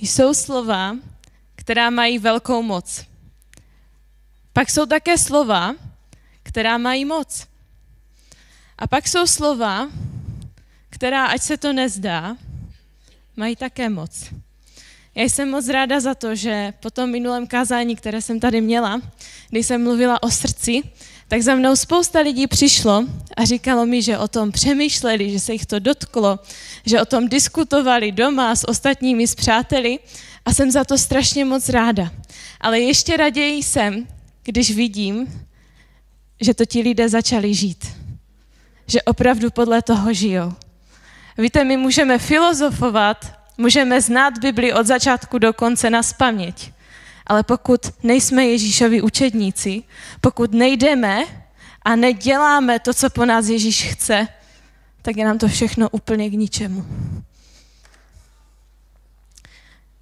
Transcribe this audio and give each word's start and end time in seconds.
jsou 0.00 0.34
slova, 0.34 0.96
která 1.54 1.90
mají 1.90 2.18
velkou 2.18 2.62
moc. 2.62 3.04
Pak 4.52 4.70
jsou 4.70 4.86
také 4.86 5.18
slova, 5.18 5.74
která 6.42 6.78
mají 6.78 7.04
moc. 7.04 7.46
A 8.78 8.86
pak 8.86 9.08
jsou 9.08 9.26
slova, 9.26 9.88
která, 10.90 11.26
ať 11.26 11.42
se 11.42 11.56
to 11.56 11.72
nezdá, 11.72 12.36
mají 13.36 13.56
také 13.56 13.88
moc. 13.88 14.32
Já 15.14 15.24
jsem 15.24 15.50
moc 15.50 15.68
ráda 15.68 16.00
za 16.00 16.14
to, 16.14 16.34
že 16.34 16.72
po 16.80 16.90
tom 16.90 17.10
minulém 17.10 17.46
kázání, 17.46 17.96
které 17.96 18.22
jsem 18.22 18.40
tady 18.40 18.60
měla, 18.60 19.00
kdy 19.50 19.62
jsem 19.62 19.82
mluvila 19.82 20.22
o 20.22 20.30
srdci, 20.30 20.82
tak 21.28 21.42
za 21.42 21.54
mnou 21.54 21.76
spousta 21.76 22.20
lidí 22.20 22.46
přišlo 22.46 23.04
a 23.36 23.44
říkalo 23.44 23.86
mi, 23.86 24.02
že 24.02 24.18
o 24.18 24.28
tom 24.28 24.52
přemýšleli, 24.52 25.30
že 25.30 25.40
se 25.40 25.52
jich 25.52 25.66
to 25.66 25.78
dotklo, 25.78 26.38
že 26.86 27.00
o 27.00 27.04
tom 27.04 27.28
diskutovali 27.28 28.12
doma 28.12 28.56
s 28.56 28.68
ostatními, 28.68 29.26
s 29.26 29.34
přáteli 29.34 29.98
a 30.44 30.54
jsem 30.54 30.70
za 30.70 30.84
to 30.84 30.98
strašně 30.98 31.44
moc 31.44 31.68
ráda. 31.68 32.10
Ale 32.60 32.80
ještě 32.80 33.16
raději 33.16 33.62
jsem, 33.62 34.06
když 34.44 34.74
vidím, 34.74 35.44
že 36.40 36.54
to 36.54 36.64
ti 36.64 36.80
lidé 36.80 37.08
začali 37.08 37.54
žít. 37.54 37.86
Že 38.86 39.02
opravdu 39.02 39.50
podle 39.50 39.82
toho 39.82 40.12
žijou. 40.12 40.52
Víte, 41.38 41.64
my 41.64 41.76
můžeme 41.76 42.18
filozofovat, 42.18 43.32
můžeme 43.58 44.00
znát 44.00 44.38
Bibli 44.38 44.72
od 44.72 44.86
začátku 44.86 45.38
do 45.38 45.52
konce 45.52 45.90
na 45.90 46.02
spaměť, 46.02 46.72
ale 47.28 47.42
pokud 47.42 47.80
nejsme 48.02 48.46
Ježíšovi 48.46 49.02
učedníci, 49.02 49.82
pokud 50.20 50.52
nejdeme 50.52 51.24
a 51.82 51.96
neděláme 51.96 52.78
to, 52.78 52.94
co 52.94 53.10
po 53.10 53.24
nás 53.24 53.48
Ježíš 53.48 53.84
chce, 53.84 54.28
tak 55.02 55.16
je 55.16 55.24
nám 55.24 55.38
to 55.38 55.48
všechno 55.48 55.88
úplně 55.88 56.30
k 56.30 56.32
ničemu. 56.32 56.86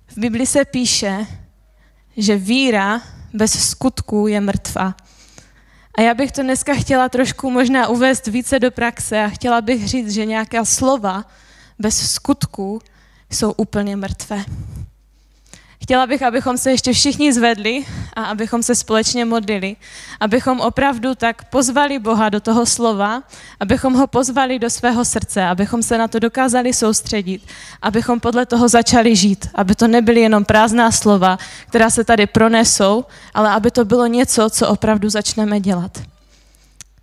V 0.06 0.18
Bibli 0.18 0.46
se 0.46 0.64
píše, 0.64 1.26
že 2.16 2.36
víra 2.36 3.02
bez 3.32 3.68
skutků 3.70 4.26
je 4.26 4.40
mrtvá. 4.40 4.94
A 5.98 6.00
já 6.00 6.14
bych 6.14 6.32
to 6.32 6.42
dneska 6.42 6.74
chtěla 6.74 7.08
trošku 7.08 7.50
možná 7.50 7.88
uvést 7.88 8.26
více 8.26 8.58
do 8.58 8.70
praxe 8.70 9.24
a 9.24 9.28
chtěla 9.28 9.60
bych 9.60 9.88
říct, 9.88 10.10
že 10.12 10.24
nějaká 10.24 10.64
slova 10.64 11.24
bez 11.78 12.12
skutků 12.12 12.80
jsou 13.30 13.52
úplně 13.52 13.96
mrtvé. 13.96 14.44
Chtěla 15.86 16.06
bych, 16.06 16.22
abychom 16.22 16.58
se 16.58 16.70
ještě 16.70 16.92
všichni 16.92 17.32
zvedli 17.32 17.84
a 18.16 18.24
abychom 18.24 18.62
se 18.62 18.74
společně 18.74 19.24
modlili, 19.24 19.76
abychom 20.20 20.60
opravdu 20.60 21.14
tak 21.14 21.44
pozvali 21.50 21.98
Boha 21.98 22.28
do 22.28 22.40
toho 22.40 22.66
slova, 22.66 23.22
abychom 23.60 23.94
ho 23.94 24.06
pozvali 24.06 24.58
do 24.58 24.70
svého 24.70 25.04
srdce, 25.04 25.44
abychom 25.44 25.82
se 25.82 25.98
na 25.98 26.08
to 26.08 26.18
dokázali 26.18 26.74
soustředit, 26.74 27.42
abychom 27.82 28.20
podle 28.20 28.46
toho 28.46 28.68
začali 28.68 29.16
žít, 29.16 29.48
aby 29.54 29.74
to 29.74 29.88
nebyly 29.88 30.20
jenom 30.20 30.44
prázdná 30.44 30.90
slova, 30.90 31.38
která 31.68 31.90
se 31.90 32.04
tady 32.04 32.26
pronesou, 32.26 33.04
ale 33.34 33.50
aby 33.50 33.70
to 33.70 33.84
bylo 33.84 34.06
něco, 34.06 34.50
co 34.50 34.68
opravdu 34.68 35.10
začneme 35.10 35.60
dělat. 35.60 36.15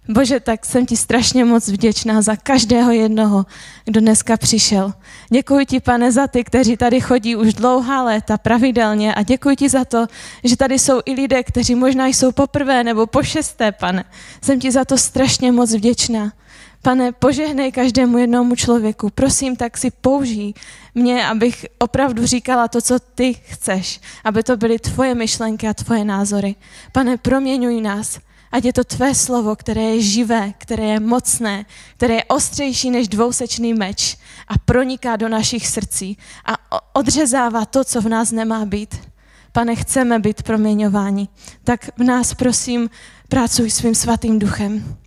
Bože, 0.10 0.40
tak 0.40 0.66
jsem 0.66 0.86
ti 0.86 0.98
strašně 0.98 1.46
moc 1.46 1.68
vděčná 1.68 2.22
za 2.22 2.36
každého 2.36 2.92
jednoho, 2.92 3.46
kdo 3.86 4.00
dneska 4.00 4.38
přišel. 4.38 4.94
Děkuji 5.30 5.66
ti, 5.66 5.80
pane, 5.80 6.12
za 6.12 6.28
ty, 6.28 6.44
kteří 6.44 6.78
tady 6.78 7.02
chodí 7.02 7.36
už 7.36 7.54
dlouhá 7.54 8.04
léta 8.04 8.38
pravidelně 8.38 9.16
a 9.16 9.24
děkuji 9.24 9.56
ti 9.56 9.70
za 9.70 9.86
to, 9.86 10.08
že 10.44 10.58
tady 10.58 10.80
jsou 10.80 11.02
i 11.06 11.14
lidé, 11.14 11.44
kteří 11.44 11.76
možná 11.76 12.08
jsou 12.08 12.32
poprvé 12.32 12.84
nebo 12.84 13.08
po 13.08 13.24
šesté, 13.24 13.72
pane. 13.72 14.04
Jsem 14.42 14.60
ti 14.60 14.72
za 14.72 14.86
to 14.86 14.98
strašně 14.98 15.52
moc 15.52 15.74
vděčná. 15.74 16.34
Pane, 16.82 17.12
požehnej 17.12 17.72
každému 17.72 18.18
jednomu 18.18 18.56
člověku. 18.56 19.10
Prosím, 19.10 19.56
tak 19.56 19.78
si 19.78 19.92
použij 19.92 20.54
mě, 20.96 21.28
abych 21.28 21.66
opravdu 21.80 22.26
říkala 22.26 22.68
to, 22.68 22.82
co 22.82 23.00
ty 23.00 23.34
chceš, 23.34 24.02
aby 24.24 24.44
to 24.44 24.58
byly 24.58 24.80
tvoje 24.80 25.16
myšlenky 25.16 25.68
a 25.68 25.74
tvoje 25.74 26.06
názory. 26.06 26.56
Pane, 26.92 27.18
proměňuj 27.18 27.82
nás. 27.82 28.20
Ať 28.54 28.66
je 28.66 28.74
to 28.74 28.84
tvé 28.84 29.16
slovo, 29.16 29.56
které 29.56 29.82
je 29.82 30.02
živé, 30.02 30.54
které 30.58 30.84
je 30.84 31.00
mocné, 31.00 31.66
které 31.98 32.14
je 32.14 32.24
ostřejší 32.24 32.90
než 32.90 33.08
dvousečný 33.08 33.74
meč 33.74 34.18
a 34.48 34.58
proniká 34.58 35.16
do 35.16 35.30
našich 35.30 35.68
srdcí 35.68 36.18
a 36.46 36.54
odřezává 36.96 37.66
to, 37.66 37.84
co 37.84 38.02
v 38.02 38.10
nás 38.10 38.32
nemá 38.32 38.66
být. 38.66 39.10
Pane, 39.52 39.76
chceme 39.76 40.20
být 40.20 40.44
proměňováni. 40.44 41.28
Tak 41.64 41.98
v 41.98 42.04
nás 42.04 42.34
prosím, 42.34 42.90
pracuj 43.30 43.72
svým 43.72 43.96
svatým 43.96 44.40
duchem. 44.40 44.98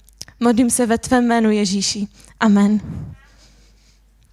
Modlím 0.40 0.70
se 0.70 0.86
ve 0.86 0.98
tvém 0.98 1.24
jménu 1.26 1.50
Ježíši. 1.50 2.08
Amen. 2.40 2.80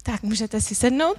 Tak, 0.02 0.22
můžete 0.22 0.60
si 0.60 0.74
sednout. 0.74 1.18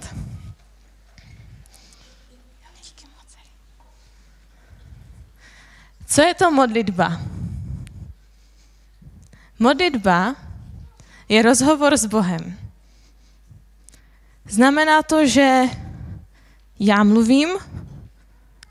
Co 6.06 6.22
je 6.22 6.34
to 6.34 6.50
modlitba? 6.50 7.35
Modlitba 9.58 10.36
je 11.28 11.42
rozhovor 11.42 11.96
s 11.96 12.06
Bohem. 12.06 12.58
Znamená 14.48 15.02
to, 15.02 15.26
že 15.26 15.64
já 16.80 17.04
mluvím 17.04 17.48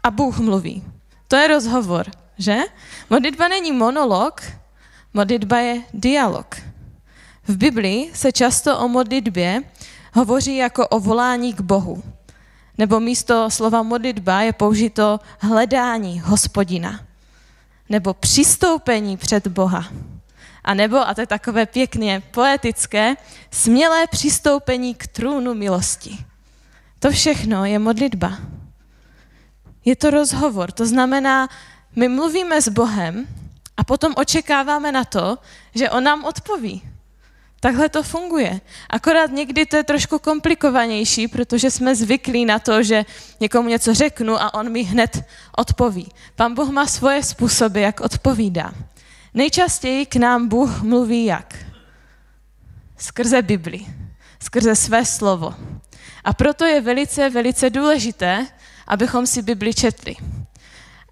a 0.03 0.11
Bůh 0.11 0.39
mluví. 0.39 0.83
To 1.27 1.35
je 1.35 1.47
rozhovor, 1.47 2.05
že? 2.37 2.57
Modlitba 3.09 3.47
není 3.47 3.71
monolog, 3.71 4.41
modlitba 5.13 5.57
je 5.57 5.81
dialog. 5.93 6.55
V 7.47 7.57
Biblii 7.57 8.11
se 8.13 8.31
často 8.31 8.79
o 8.79 8.87
modlitbě 8.87 9.63
hovoří 10.13 10.57
jako 10.57 10.87
o 10.87 10.99
volání 10.99 11.53
k 11.53 11.61
Bohu. 11.61 12.03
Nebo 12.77 12.99
místo 12.99 13.49
slova 13.49 13.83
modlitba 13.83 14.41
je 14.41 14.53
použito 14.53 15.19
hledání 15.39 16.19
hospodina. 16.19 16.99
Nebo 17.89 18.13
přistoupení 18.13 19.17
před 19.17 19.47
Boha. 19.47 19.85
A 20.65 20.73
nebo, 20.73 20.97
a 20.97 21.13
to 21.13 21.21
je 21.21 21.27
takové 21.27 21.65
pěkně 21.65 22.23
poetické, 22.31 23.15
smělé 23.51 24.07
přistoupení 24.07 24.95
k 24.95 25.07
trůnu 25.07 25.53
milosti. 25.53 26.17
To 26.99 27.11
všechno 27.11 27.65
je 27.65 27.79
modlitba. 27.79 28.37
Je 29.85 29.95
to 29.95 30.09
rozhovor, 30.09 30.71
to 30.71 30.85
znamená, 30.85 31.49
my 31.95 32.07
mluvíme 32.07 32.61
s 32.61 32.69
Bohem 32.69 33.27
a 33.77 33.83
potom 33.83 34.13
očekáváme 34.17 34.91
na 34.91 35.05
to, 35.05 35.37
že 35.75 35.89
On 35.89 36.03
nám 36.03 36.25
odpoví. 36.25 36.81
Takhle 37.59 37.89
to 37.89 38.03
funguje. 38.03 38.61
Akorát 38.89 39.31
někdy 39.31 39.65
to 39.65 39.75
je 39.75 39.83
trošku 39.83 40.19
komplikovanější, 40.19 41.27
protože 41.27 41.71
jsme 41.71 41.95
zvyklí 41.95 42.45
na 42.45 42.59
to, 42.59 42.83
že 42.83 43.05
někomu 43.39 43.69
něco 43.69 43.93
řeknu 43.93 44.41
a 44.41 44.53
on 44.53 44.71
mi 44.71 44.83
hned 44.83 45.23
odpoví. 45.57 46.11
Pan 46.35 46.53
Bůh 46.53 46.69
má 46.69 46.85
svoje 46.87 47.23
způsoby, 47.23 47.81
jak 47.81 48.01
odpovídá. 48.01 48.73
Nejčastěji 49.35 50.05
k 50.05 50.15
nám 50.15 50.47
Bůh 50.47 50.81
mluví 50.81 51.25
jak? 51.25 51.55
Skrze 52.97 53.41
Bibli, 53.41 53.85
skrze 54.43 54.75
své 54.75 55.05
slovo. 55.05 55.55
A 56.23 56.33
proto 56.33 56.65
je 56.65 56.81
velice, 56.81 57.29
velice 57.29 57.69
důležité, 57.69 58.47
abychom 58.87 59.27
si 59.27 59.41
Bibli 59.41 59.73
četli 59.73 60.15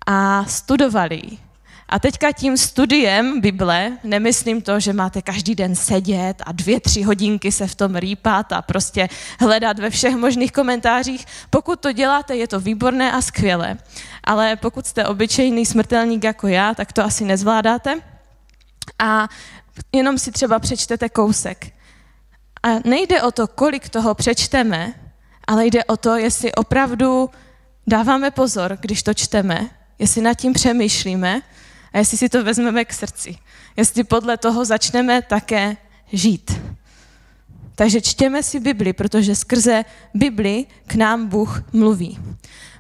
a 0.08 0.46
studovali 0.46 1.16
ji. 1.16 1.38
A 1.90 2.00
teďka 2.00 2.32
tím 2.32 2.58
studiem 2.58 3.42
Bible 3.42 3.98
nemyslím 4.04 4.62
to, 4.62 4.80
že 4.80 4.94
máte 4.94 5.22
každý 5.22 5.56
den 5.56 5.76
sedět 5.76 6.42
a 6.46 6.52
dvě, 6.52 6.80
tři 6.80 7.02
hodinky 7.02 7.52
se 7.52 7.68
v 7.68 7.76
tom 7.76 7.96
rýpat 7.96 8.52
a 8.52 8.62
prostě 8.62 9.10
hledat 9.40 9.80
ve 9.80 9.90
všech 9.90 10.16
možných 10.16 10.52
komentářích. 10.52 11.26
Pokud 11.50 11.80
to 11.80 11.92
děláte, 11.92 12.36
je 12.36 12.48
to 12.48 12.60
výborné 12.60 13.12
a 13.12 13.22
skvělé. 13.22 13.78
Ale 14.24 14.56
pokud 14.56 14.88
jste 14.88 15.06
obyčejný 15.06 15.66
smrtelník 15.66 16.24
jako 16.24 16.48
já, 16.48 16.74
tak 16.74 16.94
to 16.94 17.04
asi 17.04 17.26
nezvládáte 17.26 18.13
a 19.00 19.30
jenom 19.92 20.18
si 20.18 20.32
třeba 20.32 20.60
přečtete 20.60 21.10
kousek. 21.10 21.74
A 22.64 22.68
nejde 22.86 23.22
o 23.22 23.32
to, 23.32 23.48
kolik 23.48 23.90
toho 23.90 24.16
přečteme, 24.16 24.94
ale 25.48 25.66
jde 25.66 25.84
o 25.84 25.98
to, 25.98 26.16
jestli 26.16 26.56
opravdu 26.56 27.30
dáváme 27.88 28.32
pozor, 28.32 28.78
když 28.82 29.04
to 29.04 29.14
čteme, 29.14 29.70
jestli 30.00 30.22
nad 30.22 30.34
tím 30.34 30.54
přemýšlíme 30.54 31.42
a 31.94 31.98
jestli 31.98 32.18
si 32.18 32.30
to 32.30 32.44
vezmeme 32.44 32.86
k 32.86 32.94
srdci. 32.94 33.36
Jestli 33.78 34.04
podle 34.04 34.38
toho 34.38 34.66
začneme 34.66 35.22
také 35.22 35.78
žít. 36.12 36.62
Takže 37.76 38.02
čtěme 38.02 38.44
si 38.44 38.60
Bibli, 38.60 38.94
protože 38.94 39.36
skrze 39.36 39.86
Bibli 40.14 40.66
k 40.88 40.96
nám 40.96 41.28
Bůh 41.28 41.64
mluví. 41.74 42.20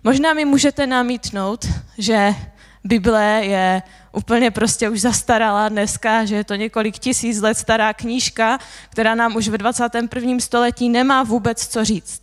Možná 0.04 0.34
mi 0.34 0.46
můžete 0.46 0.88
namítnout, 0.88 1.66
že 1.98 2.36
Bible 2.84 3.42
je 3.46 3.82
úplně 4.12 4.52
prostě 4.52 4.90
už 4.90 5.02
zastarala 5.02 5.70
dneska, 5.70 6.26
že 6.26 6.36
je 6.36 6.44
to 6.44 6.56
několik 6.56 7.00
tisíc 7.00 7.42
let 7.42 7.58
stará 7.58 7.94
knížka, 7.94 8.58
která 8.90 9.16
nám 9.16 9.36
už 9.36 9.48
ve 9.48 9.58
21. 9.58 10.40
století 10.40 10.90
nemá 10.90 11.24
vůbec 11.24 11.68
co 11.68 11.86
říct. 11.86 12.22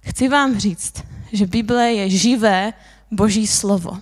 Chci 0.00 0.28
vám 0.28 0.58
říct, 0.58 1.04
že 1.32 1.46
Bible 1.46 1.92
je 1.92 2.10
živé 2.10 2.72
boží 3.10 3.46
slovo. 3.46 3.98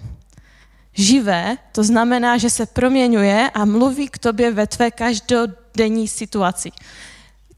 Živé, 0.93 1.57
to 1.73 1.85
znamená, 1.85 2.39
že 2.39 2.51
se 2.51 2.67
proměňuje 2.67 3.51
a 3.55 3.65
mluví 3.65 4.09
k 4.09 4.19
tobě 4.19 4.51
ve 4.51 4.67
tvé 4.67 4.91
každodenní 4.91 6.09
situaci. 6.09 6.71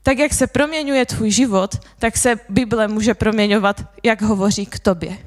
tak 0.03 0.19
jak 0.19 0.33
se 0.35 0.47
proměňuje 0.47 1.07
tvůj 1.07 1.31
život, 1.31 1.87
tak 1.99 2.17
se 2.17 2.41
Bible 2.49 2.89
může 2.89 3.15
proměňovat, 3.15 3.85
jak 4.03 4.23
hovoří 4.23 4.67
k 4.67 4.79
tobě. 4.79 5.19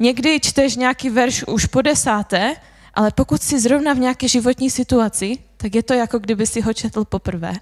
Někdy 0.00 0.40
čteš 0.40 0.76
nějaký 0.76 1.10
verš 1.10 1.44
už 1.44 1.66
po 1.66 1.82
desáté, 1.82 2.56
ale 2.94 3.10
pokud 3.10 3.42
jsi 3.42 3.60
zrovna 3.60 3.92
v 3.92 3.98
nějaké 3.98 4.28
životní 4.28 4.70
situaci, 4.70 5.38
tak 5.56 5.74
je 5.74 5.82
to 5.82 5.94
jako 5.94 6.18
kdyby 6.18 6.46
si 6.46 6.60
ho 6.60 6.74
četl 6.74 7.04
poprvé. 7.04 7.52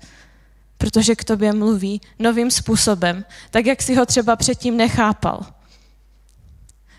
Protože 0.78 1.16
k 1.16 1.24
tobě 1.24 1.52
mluví 1.52 2.00
novým 2.18 2.50
způsobem, 2.50 3.24
tak 3.50 3.66
jak 3.66 3.82
si 3.82 3.94
ho 3.94 4.06
třeba 4.06 4.36
předtím 4.36 4.76
nechápal. 4.76 5.46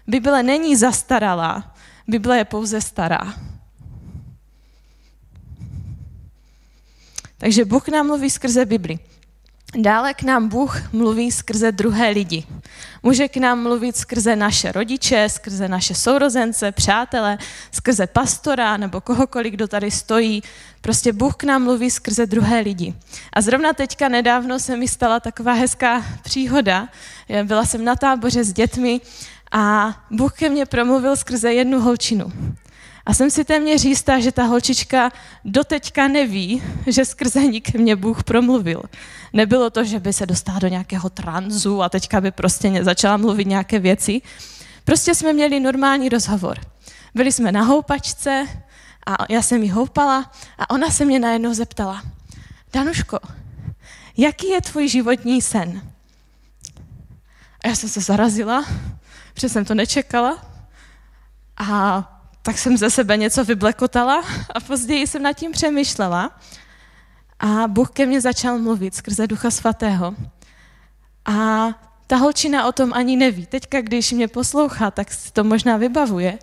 Bible 0.08 0.44
není 0.44 0.76
zastaralá, 0.76 1.76
Bible 2.08 2.38
je 2.38 2.46
pouze 2.46 2.82
stará. 2.82 3.34
Takže 7.38 7.66
Bůh 7.66 7.88
nám 7.88 8.08
mluví 8.08 8.30
skrze 8.30 8.66
Bibli. 8.66 9.00
Dále 9.78 10.14
k 10.14 10.24
nám 10.24 10.48
Bůh 10.48 10.94
mluví 10.94 11.32
skrze 11.32 11.72
druhé 11.72 12.10
lidi. 12.10 12.44
Může 13.04 13.28
k 13.28 13.38
nám 13.38 13.64
mluvit 13.64 13.98
skrze 13.98 14.36
naše 14.36 14.72
rodiče, 14.72 15.30
skrze 15.30 15.68
naše 15.68 15.96
sourozence, 15.96 16.72
přátele, 16.72 17.38
skrze 17.72 18.08
pastora 18.08 18.78
nebo 18.78 19.02
kohokoliv, 19.02 19.54
kdo 19.54 19.68
tady 19.68 19.92
stojí. 19.92 20.44
Prostě 20.82 21.14
Bůh 21.14 21.36
k 21.36 21.44
nám 21.44 21.64
mluví 21.64 21.92
skrze 21.92 22.26
druhé 22.26 22.60
lidi. 22.60 22.94
A 23.34 23.42
zrovna 23.42 23.74
teďka 23.74 24.10
nedávno 24.10 24.60
se 24.60 24.78
mi 24.78 24.88
stala 24.88 25.20
taková 25.20 25.54
hezká 25.54 26.06
příhoda. 26.24 26.88
Byla 27.44 27.66
jsem 27.66 27.86
na 27.86 27.96
táboře 27.96 28.44
s 28.44 28.54
dětmi 28.54 29.02
a 29.52 29.96
Bůh 30.12 30.34
ke 30.34 30.50
mně 30.50 30.66
promluvil 30.66 31.16
skrze 31.16 31.54
jednu 31.54 31.80
holčinu. 31.80 32.32
A 33.10 33.14
jsem 33.14 33.32
si 33.32 33.46
téměř 33.46 33.86
jistá, 33.86 34.20
že 34.20 34.32
ta 34.32 34.44
holčička 34.44 35.12
doteďka 35.46 36.08
neví, 36.08 36.64
že 36.88 37.06
skrze 37.06 37.42
ní 37.42 37.62
ke 37.62 37.78
mně 37.78 37.96
Bůh 37.96 38.24
promluvil. 38.24 38.84
Nebylo 39.34 39.70
to, 39.70 39.84
že 39.84 40.00
by 40.00 40.14
se 40.14 40.26
dostala 40.26 40.60
do 40.60 40.68
nějakého 40.68 41.10
tranzu 41.10 41.82
a 41.82 41.90
teďka 41.90 42.22
by 42.22 42.32
prostě 42.32 42.84
začala 42.84 43.18
mluvit 43.18 43.48
nějaké 43.48 43.80
věci. 43.80 44.22
Prostě 44.86 45.16
jsme 45.16 45.34
měli 45.34 45.60
normální 45.60 46.10
rozhovor. 46.10 46.60
Byli 47.16 47.32
jsme 47.32 47.52
na 47.52 47.64
houpačce 47.64 48.48
a 49.08 49.16
já 49.30 49.42
jsem 49.42 49.64
jí 49.64 49.70
houpala 49.70 50.32
a 50.58 50.70
ona 50.70 50.90
se 50.90 51.06
mě 51.06 51.20
najednou 51.20 51.54
zeptala, 51.54 52.04
Danuško, 52.74 53.20
jaký 54.18 54.50
je 54.50 54.62
tvůj 54.62 54.88
životní 54.88 55.42
sen? 55.42 55.82
A 57.64 57.68
já 57.68 57.76
jsem 57.76 57.90
se 57.90 58.02
zarazila, 58.02 58.66
protože 59.34 59.50
jsem 59.50 59.66
to 59.66 59.76
nečekala. 59.76 60.46
A 61.58 62.19
tak 62.42 62.58
jsem 62.58 62.78
ze 62.78 62.90
sebe 62.90 63.18
něco 63.18 63.46
vyblekotala 63.46 64.24
a 64.56 64.60
později 64.60 65.08
jsem 65.08 65.24
nad 65.24 65.34
tím 65.34 65.52
přemýšlela. 65.52 66.40
A 67.40 67.68
Bůh 67.68 67.90
ke 67.90 68.06
mně 68.06 68.22
začal 68.22 68.60
mluvit 68.60 68.96
skrze 68.96 69.28
Ducha 69.28 69.52
Svatého. 69.52 70.16
A 71.26 71.68
ta 72.08 72.16
holčina 72.16 72.68
o 72.68 72.72
tom 72.72 72.94
ani 72.94 73.16
neví. 73.16 73.46
Teďka, 73.46 73.82
když 73.82 74.12
mě 74.12 74.28
poslouchá, 74.28 74.92
tak 74.92 75.14
si 75.14 75.32
to 75.32 75.44
možná 75.44 75.78
vybavuje. 75.78 76.40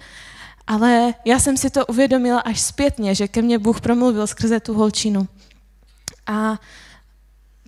Ale 0.66 1.14
já 1.24 1.38
jsem 1.38 1.56
si 1.56 1.70
to 1.70 1.86
uvědomila 1.86 2.40
až 2.40 2.60
zpětně, 2.60 3.14
že 3.14 3.28
ke 3.28 3.42
mně 3.42 3.58
Bůh 3.58 3.80
promluvil 3.80 4.26
skrze 4.26 4.60
tu 4.60 4.74
holčinu. 4.74 5.28
A 6.26 6.58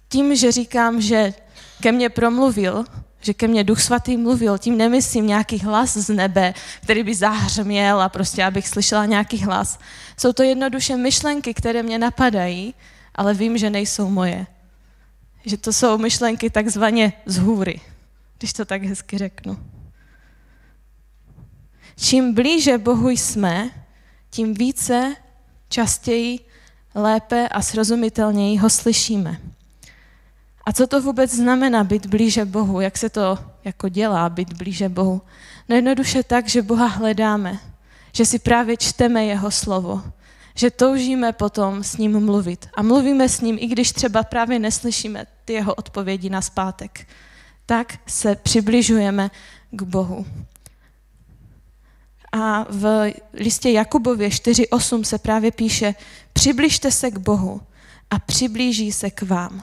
tím, 0.08 0.36
že 0.36 0.52
říkám, 0.52 1.00
že 1.00 1.34
ke 1.80 1.92
mně 1.92 2.08
promluvil, 2.08 2.84
že 3.20 3.34
ke 3.34 3.48
mně 3.48 3.64
Duch 3.64 3.80
Svatý 3.80 4.16
mluvil, 4.16 4.58
tím 4.58 4.76
nemyslím 4.76 5.26
nějaký 5.26 5.58
hlas 5.58 5.96
z 5.96 6.08
nebe, 6.08 6.54
který 6.82 7.02
by 7.02 7.14
zahřměl 7.14 8.00
a 8.00 8.08
prostě 8.08 8.44
abych 8.44 8.68
slyšela 8.68 9.06
nějaký 9.06 9.38
hlas. 9.38 9.78
Jsou 10.16 10.32
to 10.32 10.42
jednoduše 10.42 10.96
myšlenky, 10.96 11.54
které 11.54 11.82
mě 11.82 11.98
napadají, 11.98 12.74
ale 13.14 13.34
vím, 13.34 13.58
že 13.58 13.70
nejsou 13.70 14.10
moje. 14.10 14.46
Že 15.44 15.56
to 15.56 15.72
jsou 15.72 15.98
myšlenky 15.98 16.50
takzvaně 16.50 17.12
z 17.26 17.38
hůry, 17.38 17.80
když 18.38 18.52
to 18.52 18.64
tak 18.64 18.82
hezky 18.82 19.18
řeknu. 19.18 19.58
Čím 21.96 22.34
blíže 22.34 22.78
Bohu 22.78 23.10
jsme, 23.10 23.70
tím 24.30 24.54
více, 24.54 25.16
častěji, 25.68 26.38
lépe 26.94 27.48
a 27.48 27.62
srozumitelněji 27.62 28.56
ho 28.56 28.70
slyšíme. 28.70 29.40
A 30.68 30.72
co 30.72 30.86
to 30.86 31.02
vůbec 31.02 31.34
znamená 31.34 31.84
být 31.84 32.06
blíže 32.06 32.44
Bohu? 32.44 32.80
Jak 32.80 32.98
se 32.98 33.08
to 33.08 33.38
jako 33.64 33.88
dělá 33.88 34.28
být 34.28 34.52
blíže 34.52 34.88
Bohu? 34.88 35.22
No 35.68 35.76
jednoduše 35.76 36.22
tak, 36.22 36.48
že 36.48 36.62
Boha 36.62 36.86
hledáme, 36.86 37.58
že 38.12 38.26
si 38.26 38.38
právě 38.38 38.76
čteme 38.76 39.24
jeho 39.24 39.50
slovo, 39.50 40.02
že 40.54 40.70
toužíme 40.70 41.32
potom 41.32 41.84
s 41.84 41.96
ním 41.96 42.20
mluvit. 42.24 42.68
A 42.76 42.82
mluvíme 42.82 43.28
s 43.28 43.40
ním, 43.40 43.56
i 43.60 43.66
když 43.66 43.92
třeba 43.92 44.22
právě 44.22 44.58
neslyšíme 44.58 45.26
ty 45.44 45.52
jeho 45.52 45.74
odpovědi 45.74 46.30
na 46.30 46.42
zpátek. 46.42 47.06
Tak 47.66 47.98
se 48.06 48.36
přibližujeme 48.36 49.30
k 49.70 49.82
Bohu. 49.82 50.26
A 52.32 52.66
v 52.70 53.12
listě 53.32 53.70
Jakubově 53.70 54.28
4.8 54.28 55.02
se 55.02 55.18
právě 55.18 55.50
píše, 55.50 55.94
přibližte 56.32 56.90
se 56.90 57.10
k 57.10 57.18
Bohu 57.18 57.60
a 58.10 58.18
přiblíží 58.18 58.92
se 58.92 59.10
k 59.10 59.22
vám. 59.22 59.62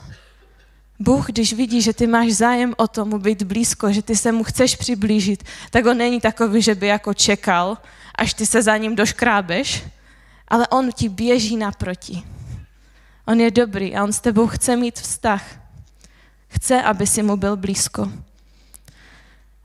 Bůh, 0.98 1.26
když 1.26 1.52
vidí, 1.52 1.82
že 1.82 1.92
ty 1.92 2.06
máš 2.06 2.32
zájem 2.32 2.74
o 2.76 2.88
tomu 2.88 3.18
být 3.18 3.42
blízko, 3.42 3.92
že 3.92 4.02
ty 4.02 4.16
se 4.16 4.32
mu 4.32 4.44
chceš 4.44 4.76
přiblížit, 4.76 5.44
tak 5.70 5.86
on 5.86 5.98
není 5.98 6.20
takový, 6.20 6.62
že 6.62 6.74
by 6.74 6.86
jako 6.86 7.14
čekal, 7.14 7.78
až 8.14 8.34
ty 8.34 8.46
se 8.46 8.62
za 8.62 8.76
ním 8.76 8.96
doškrábeš, 8.96 9.84
ale 10.48 10.68
on 10.68 10.92
ti 10.92 11.08
běží 11.08 11.56
naproti. 11.56 12.22
On 13.26 13.40
je 13.40 13.50
dobrý 13.50 13.96
a 13.96 14.04
on 14.04 14.12
s 14.12 14.20
tebou 14.20 14.46
chce 14.46 14.76
mít 14.76 15.00
vztah. 15.00 15.42
Chce, 16.48 16.82
aby 16.82 17.06
si 17.06 17.22
mu 17.22 17.36
byl 17.36 17.56
blízko. 17.56 18.12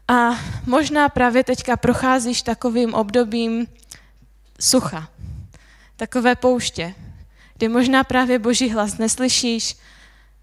A 0.07 0.39
možná 0.65 1.09
právě 1.09 1.43
teďka 1.43 1.77
procházíš 1.77 2.41
takovým 2.41 2.93
obdobím 2.93 3.67
sucha, 4.59 5.09
takové 5.95 6.35
pouště, 6.35 6.95
kdy 7.57 7.67
možná 7.67 8.03
právě 8.03 8.39
boží 8.39 8.69
hlas 8.69 8.97
neslyšíš, 8.97 9.77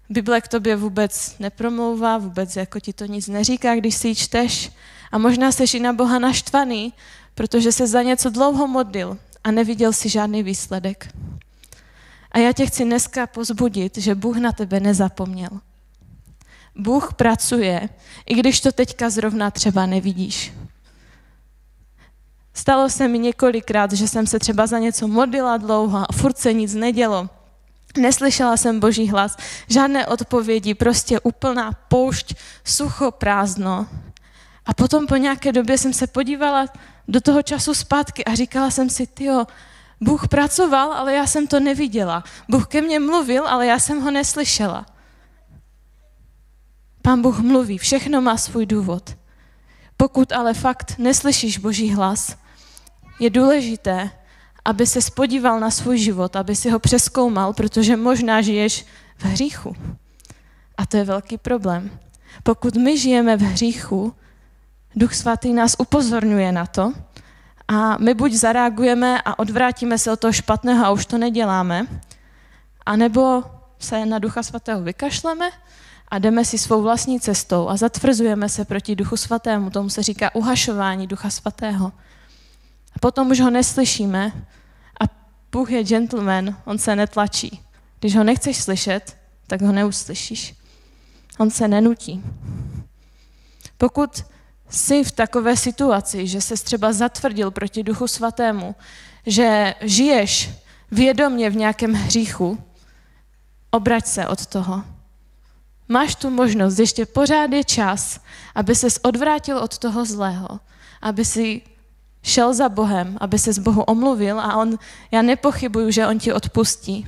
Bible 0.09 0.41
k 0.41 0.47
tobě 0.47 0.75
vůbec 0.75 1.35
nepromlouvá, 1.39 2.17
vůbec 2.17 2.55
jako 2.55 2.79
ti 2.79 2.93
to 2.93 3.05
nic 3.05 3.27
neříká, 3.27 3.75
když 3.75 3.95
si 3.95 4.07
ji 4.07 4.15
čteš. 4.15 4.71
A 5.11 5.17
možná 5.17 5.51
jsi 5.51 5.77
i 5.77 5.79
na 5.79 5.93
Boha 5.93 6.19
naštvaný, 6.19 6.93
protože 7.35 7.71
se 7.71 7.87
za 7.87 8.01
něco 8.01 8.29
dlouho 8.29 8.67
modlil 8.67 9.17
a 9.43 9.51
neviděl 9.51 9.93
si 9.93 10.09
žádný 10.09 10.43
výsledek. 10.43 11.13
A 12.31 12.39
já 12.39 12.53
tě 12.53 12.65
chci 12.65 12.85
dneska 12.85 13.27
pozbudit, 13.27 13.97
že 13.97 14.15
Bůh 14.15 14.37
na 14.37 14.51
tebe 14.51 14.79
nezapomněl. 14.79 15.49
Bůh 16.75 17.13
pracuje, 17.13 17.89
i 18.25 18.35
když 18.35 18.61
to 18.61 18.71
teďka 18.71 19.09
zrovna 19.09 19.51
třeba 19.51 19.85
nevidíš. 19.85 20.53
Stalo 22.53 22.89
se 22.89 23.07
mi 23.07 23.19
několikrát, 23.19 23.91
že 23.91 24.07
jsem 24.07 24.27
se 24.27 24.39
třeba 24.39 24.67
za 24.67 24.79
něco 24.79 25.07
modlila 25.07 25.57
dlouho 25.57 25.97
a 25.97 26.13
furt 26.13 26.37
se 26.37 26.53
nic 26.53 26.73
nedělo. 26.73 27.29
Neslyšela 27.97 28.57
jsem 28.57 28.79
boží 28.79 29.09
hlas, 29.09 29.37
žádné 29.67 30.07
odpovědi, 30.07 30.73
prostě 30.73 31.19
úplná 31.19 31.71
poušť, 31.87 32.35
sucho, 32.63 33.11
prázdno. 33.11 33.87
A 34.65 34.73
potom 34.73 35.07
po 35.07 35.15
nějaké 35.15 35.51
době 35.51 35.77
jsem 35.77 35.93
se 35.93 36.07
podívala 36.07 36.65
do 37.07 37.21
toho 37.21 37.43
času 37.43 37.73
zpátky 37.73 38.25
a 38.25 38.35
říkala 38.35 38.71
jsem 38.71 38.89
si, 38.89 39.07
tyjo, 39.07 39.45
Bůh 40.01 40.27
pracoval, 40.27 40.93
ale 40.93 41.13
já 41.13 41.27
jsem 41.27 41.47
to 41.47 41.59
neviděla. 41.59 42.23
Bůh 42.49 42.67
ke 42.67 42.81
mně 42.81 42.99
mluvil, 42.99 43.47
ale 43.47 43.67
já 43.67 43.79
jsem 43.79 44.01
ho 44.01 44.11
neslyšela. 44.11 44.85
Pán 47.01 47.21
Bůh 47.21 47.39
mluví, 47.39 47.77
všechno 47.77 48.21
má 48.21 48.37
svůj 48.37 48.65
důvod. 48.65 49.17
Pokud 49.97 50.31
ale 50.31 50.53
fakt 50.53 50.95
neslyšíš 50.97 51.57
Boží 51.57 51.93
hlas, 51.93 52.35
je 53.19 53.29
důležité, 53.29 54.11
aby 54.69 54.87
se 54.87 55.01
spodíval 55.01 55.59
na 55.59 55.71
svůj 55.71 55.97
život, 55.97 56.35
aby 56.35 56.55
si 56.55 56.69
ho 56.69 56.79
přeskoumal, 56.79 57.53
protože 57.53 57.97
možná 57.97 58.41
žiješ 58.41 58.85
v 59.17 59.25
hříchu. 59.25 59.75
A 60.77 60.85
to 60.85 60.97
je 60.97 61.03
velký 61.03 61.37
problém. 61.37 61.89
Pokud 62.43 62.75
my 62.75 62.97
žijeme 62.97 63.37
v 63.37 63.41
hříchu, 63.41 64.13
Duch 64.95 65.13
Svatý 65.13 65.53
nás 65.53 65.75
upozorňuje 65.79 66.51
na 66.51 66.65
to 66.65 66.93
a 67.67 67.97
my 67.97 68.13
buď 68.13 68.33
zareagujeme 68.33 69.21
a 69.25 69.39
odvrátíme 69.39 69.97
se 69.97 70.11
od 70.11 70.19
toho 70.19 70.33
špatného 70.33 70.85
a 70.85 70.91
už 70.91 71.05
to 71.05 71.17
neděláme, 71.17 71.87
anebo 72.85 73.43
se 73.79 74.05
na 74.05 74.19
Ducha 74.19 74.43
Svatého 74.43 74.81
vykašleme 74.81 75.49
a 76.07 76.19
jdeme 76.19 76.45
si 76.45 76.57
svou 76.57 76.81
vlastní 76.81 77.19
cestou 77.19 77.69
a 77.69 77.77
zatvrzujeme 77.77 78.49
se 78.49 78.65
proti 78.65 78.95
Duchu 78.95 79.17
Svatému. 79.17 79.69
Tomu 79.69 79.89
se 79.89 80.03
říká 80.03 80.35
uhašování 80.35 81.07
Ducha 81.07 81.29
Svatého. 81.29 81.91
A 82.95 82.99
potom 82.99 83.31
už 83.31 83.39
ho 83.39 83.49
neslyšíme 83.49 84.31
Bůh 85.51 85.71
je 85.71 85.83
gentleman, 85.83 86.57
on 86.65 86.77
se 86.77 86.95
netlačí. 86.95 87.61
Když 87.99 88.15
ho 88.15 88.23
nechceš 88.23 88.57
slyšet, 88.57 89.17
tak 89.47 89.61
ho 89.61 89.71
neuslyšíš. 89.71 90.55
On 91.37 91.49
se 91.51 91.67
nenutí. 91.67 92.23
Pokud 93.77 94.25
jsi 94.69 95.03
v 95.03 95.11
takové 95.11 95.57
situaci, 95.57 96.27
že 96.27 96.41
se 96.41 96.55
třeba 96.55 96.93
zatvrdil 96.93 97.51
proti 97.51 97.83
Duchu 97.83 98.07
Svatému, 98.07 98.75
že 99.25 99.75
žiješ 99.81 100.49
vědomě 100.91 101.49
v 101.49 101.55
nějakém 101.55 101.93
hříchu, 101.93 102.63
obrať 103.71 104.05
se 104.05 104.27
od 104.27 104.45
toho. 104.45 104.83
máš 105.87 106.15
tu 106.15 106.29
možnost, 106.29 106.79
ještě 106.79 107.05
pořád 107.05 107.51
je 107.51 107.63
čas, 107.63 108.19
aby 108.55 108.75
ses 108.75 108.99
odvrátil 109.03 109.57
od 109.57 109.77
toho 109.77 110.05
zlého, 110.05 110.59
aby 111.01 111.25
si 111.25 111.61
šel 112.23 112.53
za 112.53 112.69
Bohem, 112.69 113.17
aby 113.21 113.39
se 113.39 113.53
z 113.53 113.59
Bohu 113.59 113.83
omluvil 113.83 114.39
a 114.39 114.55
on, 114.55 114.79
já 115.11 115.21
nepochybuju, 115.21 115.91
že 115.91 116.07
on 116.07 116.19
ti 116.19 116.33
odpustí. 116.33 117.05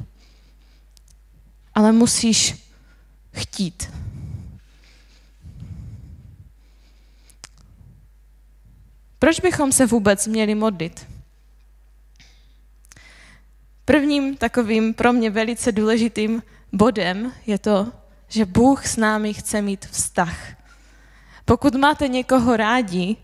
Ale 1.74 1.92
musíš 1.92 2.56
chtít. 3.32 3.92
Proč 9.20 9.40
bychom 9.40 9.72
se 9.72 9.86
vůbec 9.86 10.28
měli 10.28 10.56
modlit? 10.56 11.08
Prvním 13.86 14.38
takovým 14.38 14.94
pro 14.94 15.14
mě 15.14 15.30
velice 15.30 15.72
důležitým 15.72 16.44
bodem 16.74 17.34
je 17.46 17.58
to, 17.58 17.92
že 18.28 18.46
Bůh 18.46 18.88
s 18.88 18.98
námi 18.98 19.34
chce 19.34 19.62
mít 19.62 19.86
vztah. 19.86 20.38
Pokud 21.46 21.76
máte 21.76 22.08
někoho 22.08 22.58
rádi, 22.58 23.18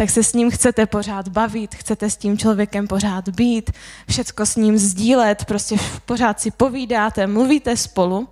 tak 0.00 0.10
se 0.10 0.22
s 0.22 0.32
ním 0.32 0.50
chcete 0.50 0.86
pořád 0.86 1.28
bavit, 1.28 1.74
chcete 1.74 2.10
s 2.10 2.16
tím 2.16 2.38
člověkem 2.38 2.88
pořád 2.88 3.28
být, 3.28 3.70
všecko 4.08 4.46
s 4.46 4.56
ním 4.56 4.78
sdílet, 4.78 5.44
prostě 5.44 5.76
pořád 6.06 6.40
si 6.40 6.50
povídáte, 6.50 7.26
mluvíte 7.26 7.76
spolu. 7.76 8.28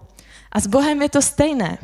A 0.53 0.61
s 0.61 0.67
Bohem 0.67 1.03
je 1.03 1.09
to 1.09 1.23
stejné. 1.23 1.79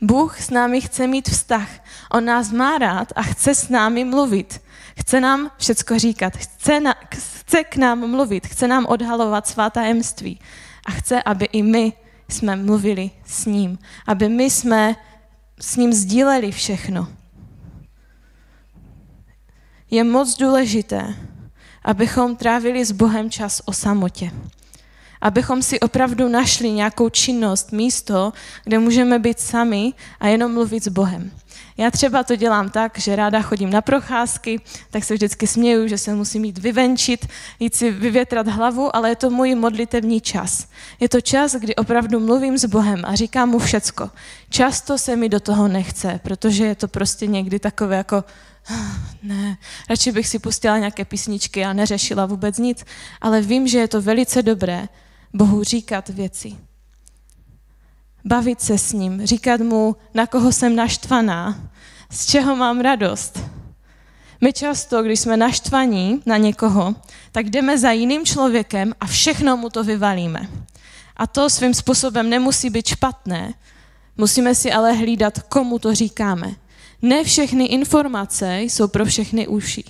Bůh 0.00 0.40
s 0.40 0.50
námi 0.50 0.80
chce 0.80 1.06
mít 1.06 1.28
vztah. 1.28 1.68
On 2.10 2.24
nás 2.24 2.52
má 2.52 2.78
rád 2.78 3.12
a 3.16 3.22
chce 3.22 3.54
s 3.54 3.68
námi 3.68 4.04
mluvit. 4.04 4.62
Chce 5.00 5.20
nám 5.20 5.50
všecko 5.58 5.98
říkat. 5.98 6.36
Chce, 6.36 6.80
na, 6.80 6.94
chce 7.14 7.64
k 7.64 7.76
nám 7.76 8.10
mluvit. 8.10 8.46
Chce 8.46 8.68
nám 8.68 8.86
odhalovat 8.86 9.46
svá 9.46 9.70
tajemství. 9.70 10.40
A 10.86 10.90
chce, 10.90 11.22
aby 11.22 11.44
i 11.44 11.62
my 11.62 11.92
jsme 12.28 12.56
mluvili 12.56 13.10
s 13.26 13.46
ním. 13.46 13.78
Aby 14.06 14.28
my 14.28 14.44
jsme 14.44 14.96
s 15.60 15.76
ním 15.76 15.92
sdíleli 15.92 16.52
všechno. 16.52 17.08
Je 19.90 20.04
moc 20.04 20.36
důležité, 20.36 21.14
abychom 21.84 22.36
trávili 22.36 22.84
s 22.84 22.92
Bohem 22.92 23.30
čas 23.30 23.62
o 23.64 23.72
samotě 23.72 24.30
abychom 25.20 25.62
si 25.62 25.80
opravdu 25.80 26.28
našli 26.28 26.70
nějakou 26.70 27.08
činnost, 27.08 27.72
místo, 27.72 28.32
kde 28.64 28.78
můžeme 28.78 29.18
být 29.18 29.40
sami 29.40 29.92
a 30.20 30.28
jenom 30.28 30.54
mluvit 30.54 30.84
s 30.84 30.88
Bohem. 30.88 31.30
Já 31.78 31.90
třeba 31.90 32.22
to 32.22 32.36
dělám 32.36 32.70
tak, 32.70 32.98
že 32.98 33.16
ráda 33.16 33.42
chodím 33.42 33.70
na 33.70 33.80
procházky, 33.80 34.60
tak 34.90 35.04
se 35.04 35.14
vždycky 35.14 35.46
směju, 35.46 35.88
že 35.88 35.98
se 35.98 36.14
musím 36.14 36.44
jít 36.44 36.58
vyvenčit, 36.58 37.26
jít 37.60 37.74
si 37.74 37.90
vyvětrat 37.90 38.48
hlavu, 38.48 38.96
ale 38.96 39.08
je 39.08 39.16
to 39.16 39.30
můj 39.30 39.54
modlitevní 39.54 40.20
čas. 40.20 40.68
Je 41.00 41.08
to 41.08 41.20
čas, 41.20 41.54
kdy 41.54 41.74
opravdu 41.74 42.20
mluvím 42.20 42.58
s 42.58 42.64
Bohem 42.64 43.02
a 43.04 43.14
říkám 43.14 43.48
mu 43.48 43.58
všecko. 43.58 44.10
Často 44.50 44.98
se 44.98 45.16
mi 45.16 45.28
do 45.28 45.40
toho 45.40 45.68
nechce, 45.68 46.20
protože 46.22 46.64
je 46.64 46.74
to 46.74 46.88
prostě 46.88 47.26
někdy 47.26 47.58
takové 47.58 47.96
jako 47.96 48.24
ah, 48.70 48.96
ne, 49.22 49.56
radši 49.90 50.12
bych 50.12 50.28
si 50.28 50.38
pustila 50.38 50.78
nějaké 50.78 51.04
písničky 51.04 51.64
a 51.64 51.72
neřešila 51.72 52.26
vůbec 52.26 52.58
nic, 52.58 52.84
ale 53.20 53.40
vím, 53.40 53.68
že 53.68 53.78
je 53.78 53.88
to 53.88 54.02
velice 54.02 54.42
dobré, 54.42 54.88
Bohu 55.32 55.64
říkat 55.64 56.08
věci. 56.08 56.65
Bavit 58.26 58.60
se 58.60 58.78
s 58.78 58.92
ním, 58.92 59.26
říkat 59.26 59.60
mu, 59.60 59.96
na 60.14 60.26
koho 60.26 60.52
jsem 60.52 60.76
naštvaná, 60.76 61.70
z 62.10 62.26
čeho 62.26 62.56
mám 62.56 62.80
radost. 62.80 63.40
My 64.40 64.52
často, 64.52 65.02
když 65.02 65.20
jsme 65.20 65.36
naštvaní 65.36 66.22
na 66.26 66.36
někoho, 66.36 66.94
tak 67.32 67.50
jdeme 67.50 67.78
za 67.78 67.90
jiným 67.90 68.26
člověkem 68.26 68.94
a 69.00 69.06
všechno 69.06 69.56
mu 69.56 69.70
to 69.70 69.84
vyvalíme. 69.84 70.48
A 71.16 71.26
to 71.26 71.50
svým 71.50 71.74
způsobem 71.74 72.30
nemusí 72.30 72.70
být 72.70 72.86
špatné, 72.86 73.54
musíme 74.16 74.54
si 74.54 74.72
ale 74.72 74.92
hlídat, 74.92 75.42
komu 75.42 75.78
to 75.78 75.94
říkáme. 75.94 76.54
Ne 77.02 77.24
všechny 77.24 77.64
informace 77.64 78.62
jsou 78.62 78.88
pro 78.88 79.04
všechny 79.04 79.48
uši. 79.48 79.84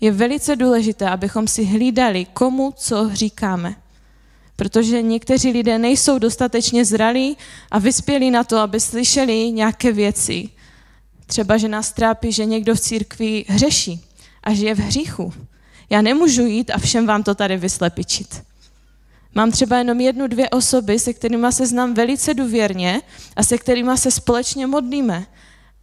Je 0.00 0.12
velice 0.12 0.56
důležité, 0.56 1.08
abychom 1.10 1.48
si 1.48 1.64
hlídali, 1.64 2.24
komu 2.24 2.72
co 2.76 3.10
říkáme 3.12 3.76
protože 4.60 5.02
někteří 5.02 5.50
lidé 5.50 5.78
nejsou 5.78 6.18
dostatečně 6.18 6.84
zralí 6.84 7.36
a 7.70 7.78
vyspělí 7.78 8.30
na 8.30 8.44
to, 8.44 8.58
aby 8.58 8.80
slyšeli 8.80 9.52
nějaké 9.52 9.92
věci. 9.92 10.48
Třeba, 11.26 11.56
že 11.56 11.68
nás 11.68 11.92
trápí, 11.92 12.32
že 12.32 12.44
někdo 12.44 12.74
v 12.74 12.80
církvi 12.80 13.44
hřeší 13.48 14.04
a 14.44 14.54
žije 14.54 14.74
v 14.74 14.78
hříchu. 14.78 15.32
Já 15.90 16.02
nemůžu 16.02 16.46
jít 16.46 16.70
a 16.70 16.78
všem 16.78 17.06
vám 17.06 17.22
to 17.22 17.34
tady 17.34 17.56
vyslepičit. 17.56 18.42
Mám 19.34 19.50
třeba 19.50 19.78
jenom 19.78 20.00
jednu, 20.00 20.26
dvě 20.26 20.50
osoby, 20.50 20.98
se 20.98 21.12
kterými 21.12 21.52
se 21.52 21.66
znám 21.66 21.94
velice 21.94 22.34
důvěrně 22.34 23.00
a 23.36 23.42
se 23.42 23.58
kterými 23.58 23.98
se 23.98 24.10
společně 24.10 24.66
modlíme. 24.66 25.26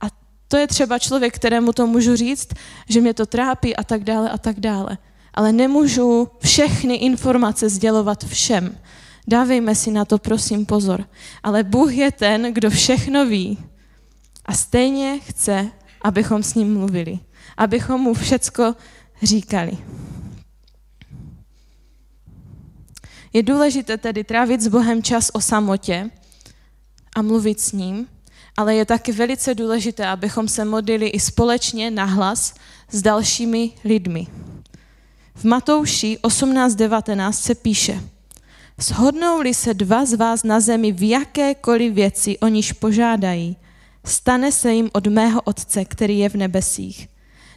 A 0.01 0.05
to 0.47 0.57
je 0.57 0.67
třeba 0.67 0.99
člověk, 0.99 1.35
kterému 1.35 1.73
to 1.73 1.87
můžu 1.87 2.15
říct, 2.15 2.47
že 2.89 3.01
mě 3.01 3.13
to 3.13 3.25
trápí 3.25 3.75
a 3.75 3.83
tak 3.83 4.03
dále 4.03 4.29
a 4.29 4.37
tak 4.37 4.59
dále 4.59 4.97
ale 5.37 5.51
nemůžu 5.51 6.27
všechny 6.39 6.95
informace 6.95 7.69
sdělovat 7.69 8.25
všem. 8.25 8.77
Dávejme 9.27 9.75
si 9.75 9.91
na 9.91 10.05
to, 10.05 10.17
prosím, 10.17 10.65
pozor. 10.65 11.05
Ale 11.43 11.63
Bůh 11.63 11.93
je 11.93 12.11
ten, 12.11 12.53
kdo 12.53 12.69
všechno 12.69 13.25
ví. 13.25 13.57
A 14.45 14.53
stejně 14.53 15.19
chce, 15.19 15.71
abychom 16.01 16.43
s 16.43 16.53
ním 16.53 16.73
mluvili. 16.73 17.19
Abychom 17.57 18.01
mu 18.01 18.13
všecko 18.13 18.75
říkali. 19.23 19.77
Je 23.33 23.43
důležité 23.43 23.97
tedy 23.97 24.23
trávit 24.23 24.61
s 24.61 24.67
Bohem 24.67 25.03
čas 25.03 25.29
o 25.33 25.41
samotě 25.41 26.09
a 27.15 27.21
mluvit 27.21 27.59
s 27.59 27.71
ním, 27.71 28.07
ale 28.57 28.75
je 28.75 28.85
taky 28.85 29.11
velice 29.11 29.55
důležité, 29.55 30.07
abychom 30.07 30.47
se 30.47 30.65
modlili 30.65 31.07
i 31.07 31.19
společně 31.19 31.91
nahlas 31.91 32.53
s 32.91 33.01
dalšími 33.01 33.71
lidmi. 33.83 34.27
V 35.37 35.43
Matouši 35.43 36.17
18.19 36.23 37.31
se 37.31 37.55
píše, 37.55 38.03
Shodnou-li 38.81 39.53
se 39.53 39.73
dva 39.73 40.05
z 40.05 40.13
vás 40.13 40.43
na 40.43 40.59
zemi 40.59 40.91
v 40.91 41.09
jakékoliv 41.09 41.93
věci, 41.93 42.39
o 42.39 42.47
níž 42.47 42.71
požádají, 42.73 43.57
stane 44.05 44.51
se 44.51 44.73
jim 44.73 44.89
od 44.93 45.07
mého 45.07 45.41
Otce, 45.41 45.85
který 45.85 46.19
je 46.19 46.29
v 46.29 46.35
nebesích. 46.35 47.09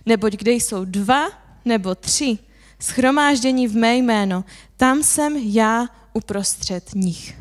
Neboť 0.07 0.33
kde 0.33 0.53
jsou 0.53 0.85
dva 0.85 1.29
nebo 1.65 1.95
tři 1.95 2.39
schromáždění 2.81 3.69
v 3.69 3.77
mé 3.77 3.97
jméno, 3.97 4.45
tam 4.77 5.03
jsem 5.03 5.37
já 5.37 5.87
uprostřed 6.13 6.95
nich. 6.95 7.39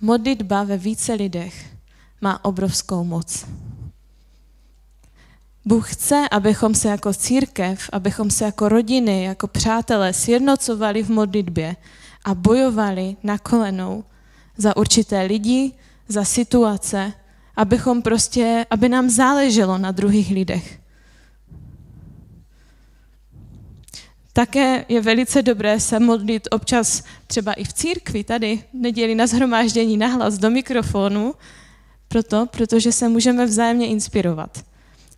Modlitba 0.00 0.62
ve 0.62 0.76
více 0.76 1.14
lidech 1.14 1.66
má 2.20 2.44
obrovskou 2.44 3.04
moc. 3.04 3.46
Bůh 5.66 5.92
chce, 5.94 6.28
abychom 6.30 6.74
se 6.74 6.88
jako 6.88 7.14
církev, 7.14 7.90
abychom 7.92 8.30
se 8.30 8.44
jako 8.44 8.68
rodiny, 8.68 9.24
jako 9.24 9.46
přátelé 9.46 10.12
sjednocovali 10.12 11.02
v 11.02 11.10
modlitbě 11.10 11.76
a 12.24 12.34
bojovali 12.34 13.16
na 13.22 13.38
kolenou 13.38 14.04
za 14.56 14.76
určité 14.76 15.22
lidi, 15.22 15.72
za 16.08 16.24
situace, 16.24 17.12
abychom 17.56 18.02
prostě, 18.02 18.66
aby 18.70 18.88
nám 18.88 19.10
záleželo 19.10 19.78
na 19.78 19.90
druhých 19.90 20.30
lidech. 20.30 20.78
Také 24.32 24.84
je 24.88 25.00
velice 25.00 25.42
dobré 25.42 25.80
se 25.80 26.00
modlit 26.00 26.48
občas 26.50 27.02
třeba 27.26 27.52
i 27.52 27.64
v 27.64 27.72
církvi, 27.72 28.24
tady 28.24 28.64
neděli 28.72 29.14
na 29.14 29.26
zhromáždění 29.26 29.96
nahlas 29.96 30.38
do 30.38 30.50
mikrofonu, 30.50 31.34
proto, 32.08 32.46
protože 32.46 32.92
se 32.92 33.08
můžeme 33.08 33.46
vzájemně 33.46 33.86
inspirovat. 33.86 34.64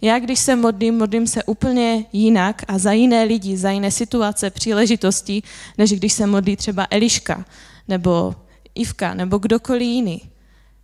Já, 0.00 0.18
když 0.18 0.38
se 0.38 0.56
modlím, 0.56 0.98
modlím 0.98 1.26
se 1.26 1.44
úplně 1.44 2.04
jinak 2.12 2.62
a 2.68 2.78
za 2.78 2.92
jiné 2.92 3.24
lidi, 3.24 3.56
za 3.56 3.70
jiné 3.70 3.90
situace, 3.90 4.50
příležitosti, 4.50 5.42
než 5.78 5.92
když 5.92 6.12
se 6.12 6.26
modlí 6.26 6.56
třeba 6.56 6.86
Eliška 6.90 7.44
nebo 7.88 8.34
Ivka 8.74 9.14
nebo 9.14 9.38
kdokoliv 9.38 9.82
jiný. 9.82 10.22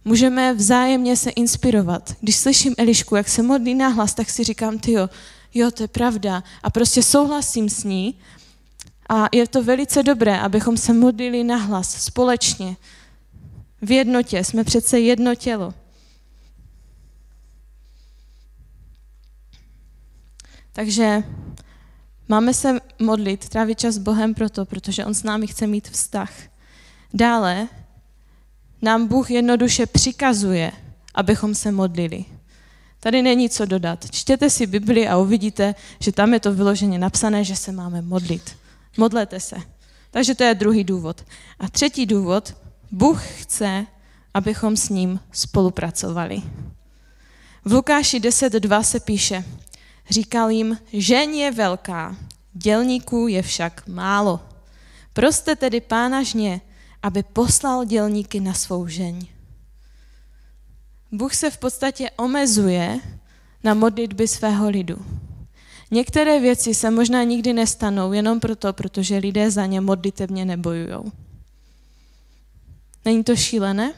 Můžeme 0.05 0.55
vzájemně 0.55 1.17
se 1.17 1.31
inspirovat. 1.31 2.17
Když 2.21 2.37
slyším 2.37 2.75
Elišku, 2.79 3.17
jak 3.17 3.29
se 3.29 3.43
modlí 3.43 3.75
nahlas, 3.75 4.15
tak 4.15 4.31
si 4.31 4.45
říkám, 4.45 4.79
ty 4.79 4.93
jo, 5.55 5.71
to 5.71 5.83
je 5.83 5.89
pravda. 5.89 6.43
A 6.63 6.71
prostě 6.71 7.03
souhlasím 7.03 7.69
s 7.69 7.85
ní. 7.85 8.19
A 9.09 9.29
je 9.33 9.49
to 9.49 9.63
velice 9.63 10.03
dobré, 10.03 10.41
abychom 10.41 10.77
se 10.77 10.93
modlili 10.93 11.45
nahlas, 11.45 12.05
společně. 12.05 12.77
V 13.83 13.91
jednotě, 13.91 14.45
jsme 14.45 14.65
přece 14.65 15.01
jedno 15.01 15.35
tělo. 15.35 15.75
Takže 20.75 21.23
máme 22.29 22.55
se 22.55 22.79
modlit, 22.99 23.49
trávit 23.49 23.79
čas 23.79 23.95
s 23.95 23.99
Bohem 23.99 24.35
proto, 24.35 24.65
protože 24.65 25.05
On 25.05 25.15
s 25.15 25.23
námi 25.23 25.47
chce 25.47 25.67
mít 25.67 25.89
vztah. 25.89 26.33
Dále 27.15 27.69
nám 28.83 29.07
Bůh 29.07 29.31
jednoduše 29.31 29.87
přikazuje, 29.87 30.73
abychom 31.15 31.55
se 31.55 31.73
modlili. 31.73 32.25
Tady 33.01 33.23
není 33.23 33.51
co 33.51 33.65
dodat. 33.65 34.11
Čtěte 34.11 34.51
si 34.51 34.67
Bibli 34.67 35.09
a 35.09 35.17
uvidíte, 35.17 35.75
že 36.01 36.13
tam 36.13 36.35
je 36.35 36.41
to 36.41 36.55
vyloženě 36.55 36.99
napsané, 36.99 37.45
že 37.45 37.57
se 37.57 37.73
máme 37.73 38.03
modlit. 38.03 38.57
Modlete 38.97 39.41
se. 39.41 39.57
Takže 40.11 40.35
to 40.35 40.45
je 40.45 40.55
druhý 40.55 40.85
důvod. 40.85 41.25
A 41.59 41.69
třetí 41.69 42.07
důvod, 42.07 42.57
Bůh 42.91 43.23
chce, 43.27 43.87
abychom 44.35 44.77
s 44.77 44.89
ním 44.89 45.21
spolupracovali. 45.33 46.43
V 47.65 47.73
Lukáši 47.73 48.21
10.2 48.21 48.83
se 48.83 49.01
píše, 49.01 49.45
říkal 50.11 50.51
jim, 50.51 50.79
žen 50.93 51.31
je 51.31 51.51
velká, 51.51 52.17
dělníků 52.53 53.29
je 53.29 53.43
však 53.43 53.89
málo. 53.89 54.41
Proste 55.13 55.57
tedy 55.57 55.81
pána 55.81 56.23
žně, 56.23 56.61
aby 57.03 57.23
poslal 57.23 57.85
dělníky 57.85 58.41
na 58.41 58.55
svou 58.55 58.87
žeň. 58.87 59.27
Bůh 61.13 61.35
se 61.35 61.51
v 61.51 61.59
podstatě 61.59 62.11
omezuje 62.11 63.01
na 63.65 63.75
modlitby 63.75 64.29
svého 64.29 64.69
lidu. 64.69 64.97
Některé 65.91 66.41
věci 66.41 66.75
se 66.75 66.91
možná 66.91 67.23
nikdy 67.23 67.53
nestanou 67.53 68.13
jenom 68.13 68.41
proto, 68.41 68.73
protože 68.73 69.19
lidé 69.19 69.51
za 69.51 69.67
ně 69.67 69.81
modlitevně 69.81 70.45
nebojujou. 70.45 71.13
Není 73.05 73.25
to 73.25 73.37
šílené? 73.37 73.93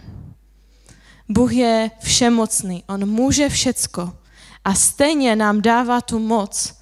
Bůh 1.29 1.53
je 1.53 1.91
všemocný, 2.01 2.85
on 2.87 3.09
může 3.09 3.49
všecko 3.49 4.13
a 4.67 4.75
stejně 4.75 5.37
nám 5.37 5.63
dává 5.63 6.01
tu 6.01 6.19
moc, 6.19 6.75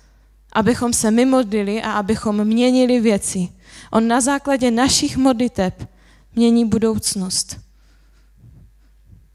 abychom 0.52 0.92
se 0.92 1.10
my 1.10 1.24
modlili 1.24 1.82
a 1.82 1.92
abychom 1.92 2.44
měnili 2.44 3.00
věci. 3.00 3.48
On 3.90 4.08
na 4.08 4.20
základě 4.20 4.70
našich 4.70 5.16
modliteb 5.16 5.88
mění 6.36 6.64
budoucnost. 6.64 7.60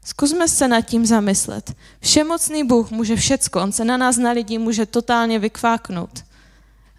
Zkusme 0.04 0.48
se 0.48 0.68
nad 0.68 0.80
tím 0.80 1.06
zamyslet. 1.06 1.74
Všemocný 2.00 2.64
Bůh 2.64 2.90
může 2.90 3.16
všecko, 3.16 3.60
On 3.60 3.72
se 3.72 3.84
na 3.84 3.96
nás, 3.96 4.16
na 4.16 4.30
lidi, 4.30 4.58
může 4.58 4.86
totálně 4.86 5.38
vykváknout. 5.38 6.24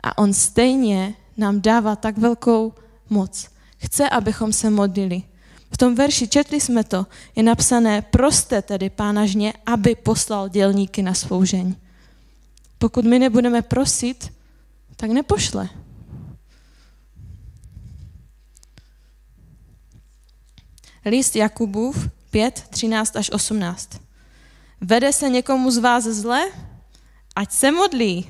A 0.03 0.17
On 0.17 0.33
stejně 0.33 1.15
nám 1.37 1.61
dává 1.61 1.95
tak 1.95 2.17
velkou 2.17 2.73
moc. 3.09 3.47
Chce, 3.77 4.09
abychom 4.09 4.53
se 4.53 4.69
modlili. 4.69 5.23
V 5.71 5.77
tom 5.77 5.95
verši, 5.95 6.27
četli 6.27 6.61
jsme 6.61 6.83
to, 6.83 7.05
je 7.35 7.43
napsané, 7.43 8.01
proste 8.01 8.61
tedy 8.61 8.89
pána 8.89 9.25
žně, 9.25 9.53
aby 9.65 9.95
poslal 9.95 10.49
dělníky 10.49 11.01
na 11.03 11.13
svou 11.13 11.45
žeň. 11.45 11.75
Pokud 12.77 13.05
my 13.05 13.19
nebudeme 13.19 13.61
prosit, 13.61 14.33
tak 14.95 15.11
nepošle. 15.11 15.69
List 21.05 21.35
Jakubův 21.35 22.09
5, 22.31 22.67
13 22.69 23.15
až 23.15 23.31
18. 23.31 23.89
Vede 24.81 25.13
se 25.13 25.29
někomu 25.29 25.71
z 25.71 25.77
vás 25.77 26.03
zle? 26.03 26.41
Ať 27.35 27.51
se 27.51 27.71
modlí. 27.71 28.29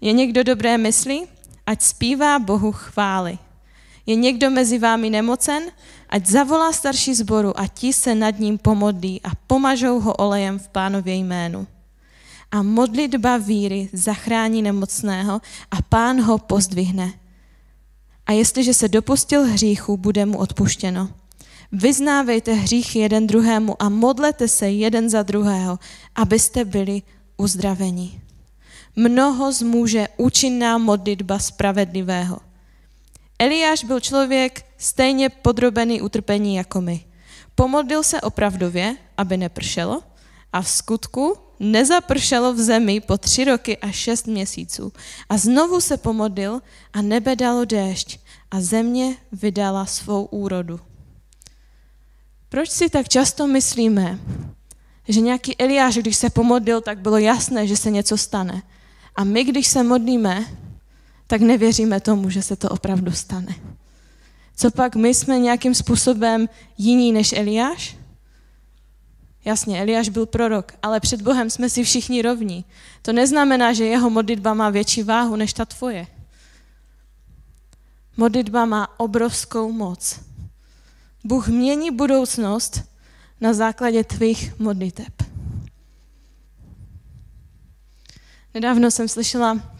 Je 0.00 0.12
někdo 0.12 0.44
dobré 0.44 0.78
mysli? 0.78 1.28
Ať 1.66 1.82
zpívá 1.82 2.38
Bohu 2.38 2.72
chvály. 2.72 3.38
Je 4.06 4.14
někdo 4.14 4.50
mezi 4.50 4.78
vámi 4.78 5.10
nemocen? 5.10 5.62
Ať 6.08 6.26
zavolá 6.26 6.72
starší 6.72 7.14
zboru 7.14 7.60
a 7.60 7.66
ti 7.66 7.92
se 7.92 8.14
nad 8.14 8.38
ním 8.38 8.58
pomodlí 8.58 9.20
a 9.24 9.30
pomažou 9.46 10.00
ho 10.00 10.14
olejem 10.14 10.58
v 10.58 10.68
pánově 10.68 11.14
jménu. 11.14 11.66
A 12.50 12.62
modlitba 12.62 13.36
víry 13.36 13.88
zachrání 13.92 14.62
nemocného 14.62 15.40
a 15.70 15.82
pán 15.82 16.20
ho 16.20 16.38
pozdvihne. 16.38 17.12
A 18.26 18.32
jestliže 18.32 18.74
se 18.74 18.88
dopustil 18.88 19.44
hříchu, 19.44 19.96
bude 19.96 20.26
mu 20.26 20.38
odpuštěno. 20.38 21.10
Vyznávejte 21.72 22.52
hřích 22.52 22.96
jeden 22.96 23.26
druhému 23.26 23.82
a 23.82 23.88
modlete 23.88 24.48
se 24.48 24.70
jeden 24.70 25.10
za 25.10 25.22
druhého, 25.22 25.78
abyste 26.14 26.64
byli 26.64 27.02
uzdraveni. 27.36 28.20
Mnoho 28.96 29.52
zmůže 29.52 30.08
účinná 30.16 30.78
modlitba 30.78 31.38
spravedlivého. 31.38 32.38
Eliáš 33.38 33.84
byl 33.84 34.00
člověk 34.00 34.63
stejně 34.76 35.28
podrobený 35.28 36.02
utrpení 36.02 36.56
jako 36.56 36.80
my. 36.80 37.04
Pomodlil 37.54 38.02
se 38.02 38.20
opravdově, 38.20 38.96
aby 39.18 39.36
nepršelo, 39.36 40.02
a 40.52 40.62
v 40.62 40.68
skutku 40.68 41.36
nezapršelo 41.60 42.54
v 42.54 42.58
zemi 42.58 43.00
po 43.00 43.18
tři 43.18 43.44
roky 43.44 43.78
a 43.78 43.90
šest 43.90 44.26
měsíců. 44.26 44.92
A 45.28 45.38
znovu 45.38 45.80
se 45.80 45.96
pomodlil 45.96 46.60
a 46.92 47.02
nebe 47.02 47.36
dalo 47.36 47.64
déšť 47.64 48.18
a 48.50 48.60
země 48.60 49.16
vydala 49.32 49.86
svou 49.86 50.24
úrodu. 50.24 50.80
Proč 52.48 52.70
si 52.70 52.90
tak 52.90 53.08
často 53.08 53.46
myslíme, 53.46 54.18
že 55.08 55.20
nějaký 55.20 55.60
Eliáš, 55.60 55.94
když 55.94 56.16
se 56.16 56.30
pomodlil, 56.30 56.80
tak 56.80 56.98
bylo 56.98 57.18
jasné, 57.18 57.66
že 57.66 57.76
se 57.76 57.90
něco 57.90 58.18
stane. 58.18 58.62
A 59.16 59.24
my, 59.24 59.44
když 59.44 59.66
se 59.66 59.82
modlíme, 59.82 60.44
tak 61.26 61.40
nevěříme 61.40 62.00
tomu, 62.00 62.30
že 62.30 62.42
se 62.42 62.56
to 62.56 62.68
opravdu 62.68 63.12
stane. 63.12 63.54
Co 64.56 64.70
pak 64.70 64.96
my 64.96 65.14
jsme 65.14 65.38
nějakým 65.38 65.74
způsobem 65.74 66.48
jiní 66.78 67.12
než 67.12 67.32
Eliáš? 67.32 67.96
Jasně, 69.44 69.80
Eliáš 69.80 70.08
byl 70.08 70.26
prorok, 70.26 70.72
ale 70.82 71.00
před 71.00 71.22
Bohem 71.22 71.50
jsme 71.50 71.70
si 71.70 71.84
všichni 71.84 72.22
rovní. 72.22 72.64
To 73.02 73.12
neznamená, 73.12 73.72
že 73.72 73.84
jeho 73.84 74.10
modlitba 74.10 74.54
má 74.54 74.70
větší 74.70 75.02
váhu 75.02 75.36
než 75.36 75.52
ta 75.52 75.64
tvoje. 75.64 76.06
Modlitba 78.16 78.64
má 78.64 79.00
obrovskou 79.00 79.72
moc. 79.72 80.20
Bůh 81.24 81.48
mění 81.48 81.90
budoucnost 81.90 82.82
na 83.40 83.54
základě 83.54 84.04
tvých 84.04 84.58
modliteb. 84.58 85.22
Nedávno 88.54 88.90
jsem 88.90 89.08
slyšela 89.08 89.73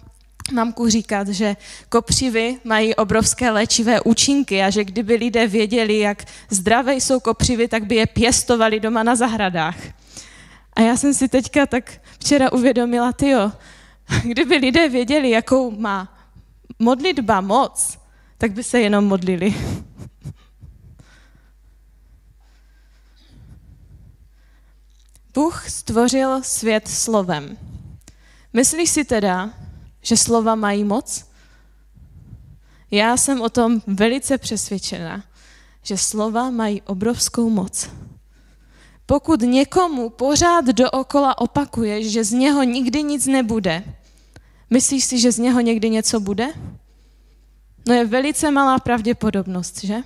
mamku 0.52 0.88
říkat, 0.88 1.28
že 1.28 1.56
kopřivy 1.88 2.58
mají 2.64 2.94
obrovské 2.94 3.50
léčivé 3.50 4.00
účinky 4.00 4.62
a 4.62 4.70
že 4.70 4.84
kdyby 4.84 5.14
lidé 5.14 5.46
věděli, 5.46 5.98
jak 5.98 6.24
zdravé 6.50 6.94
jsou 6.94 7.20
kopřivy, 7.20 7.68
tak 7.68 7.84
by 7.84 7.94
je 7.94 8.06
pěstovali 8.06 8.80
doma 8.80 9.02
na 9.02 9.16
zahradách. 9.16 9.76
A 10.72 10.80
já 10.80 10.96
jsem 10.96 11.14
si 11.14 11.28
teďka 11.28 11.66
tak 11.66 12.00
včera 12.18 12.52
uvědomila, 12.52 13.12
tyjo, 13.12 13.52
kdyby 14.22 14.56
lidé 14.56 14.88
věděli, 14.88 15.30
jakou 15.30 15.70
má 15.70 16.18
modlitba 16.78 17.40
moc, 17.40 17.98
tak 18.38 18.52
by 18.52 18.62
se 18.62 18.80
jenom 18.80 19.04
modlili. 19.04 19.54
Bůh 25.34 25.70
stvořil 25.70 26.42
svět 26.42 26.88
slovem. 26.88 27.56
Myslíš 28.52 28.90
si 28.90 29.04
teda, 29.04 29.50
že 30.04 30.16
slova 30.16 30.54
mají 30.54 30.84
moc? 30.84 31.24
Já 32.90 33.16
jsem 33.16 33.40
o 33.40 33.48
tom 33.48 33.82
velice 33.86 34.38
přesvědčena, 34.38 35.24
že 35.82 35.98
slova 35.98 36.50
mají 36.50 36.82
obrovskou 36.82 37.50
moc. 37.50 37.90
Pokud 39.06 39.40
někomu 39.40 40.10
pořád 40.10 40.64
dookola 40.64 41.38
opakuješ, 41.38 42.12
že 42.12 42.24
z 42.24 42.32
něho 42.32 42.62
nikdy 42.62 43.02
nic 43.02 43.26
nebude, 43.26 43.84
myslíš 44.70 45.04
si, 45.04 45.18
že 45.18 45.32
z 45.32 45.38
něho 45.38 45.60
někdy 45.60 45.90
něco 45.90 46.20
bude? 46.20 46.48
No 47.88 47.94
je 47.94 48.04
velice 48.04 48.50
malá 48.50 48.78
pravděpodobnost, 48.78 49.84
že? 49.84 49.96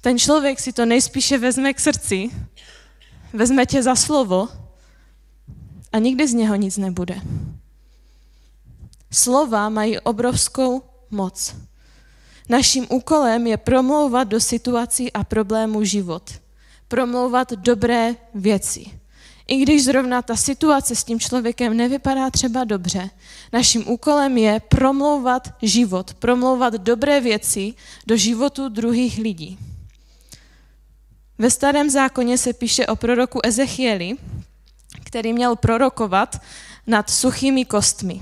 Ten 0.00 0.18
člověk 0.18 0.60
si 0.60 0.72
to 0.72 0.86
nejspíše 0.86 1.38
vezme 1.38 1.74
k 1.74 1.80
srdci, 1.80 2.30
vezme 3.32 3.66
tě 3.66 3.82
za 3.82 3.94
slovo 3.94 4.48
a 5.92 5.98
nikdy 5.98 6.28
z 6.28 6.34
něho 6.34 6.54
nic 6.54 6.76
nebude. 6.76 7.20
Slova 9.14 9.68
mají 9.68 9.98
obrovskou 9.98 10.82
moc. 11.10 11.54
Naším 12.48 12.86
úkolem 12.90 13.46
je 13.46 13.56
promlouvat 13.56 14.28
do 14.28 14.40
situací 14.40 15.12
a 15.12 15.24
problémů 15.24 15.84
život. 15.84 16.30
Promlouvat 16.88 17.52
dobré 17.52 18.14
věci. 18.34 18.86
I 19.46 19.56
když 19.56 19.84
zrovna 19.84 20.22
ta 20.22 20.36
situace 20.36 20.96
s 20.96 21.04
tím 21.04 21.20
člověkem 21.20 21.76
nevypadá 21.76 22.30
třeba 22.30 22.64
dobře, 22.64 23.10
naším 23.52 23.88
úkolem 23.88 24.38
je 24.38 24.60
promlouvat 24.60 25.54
život, 25.62 26.14
promlouvat 26.14 26.74
dobré 26.74 27.20
věci 27.20 27.74
do 28.06 28.16
životu 28.16 28.68
druhých 28.68 29.18
lidí. 29.18 29.58
Ve 31.38 31.50
starém 31.50 31.90
zákoně 31.90 32.38
se 32.38 32.52
píše 32.52 32.86
o 32.86 32.96
proroku 32.96 33.40
Ezechieli, 33.44 34.16
který 35.04 35.32
měl 35.32 35.56
prorokovat 35.56 36.40
nad 36.86 37.10
suchými 37.10 37.64
kostmi. 37.64 38.20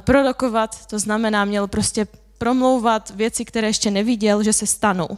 Prorokovat, 0.00 0.86
to 0.86 0.98
znamená, 0.98 1.44
měl 1.44 1.66
prostě 1.66 2.06
promlouvat 2.38 3.10
věci, 3.10 3.44
které 3.44 3.66
ještě 3.66 3.90
neviděl, 3.90 4.42
že 4.42 4.52
se 4.52 4.66
stanou. 4.66 5.08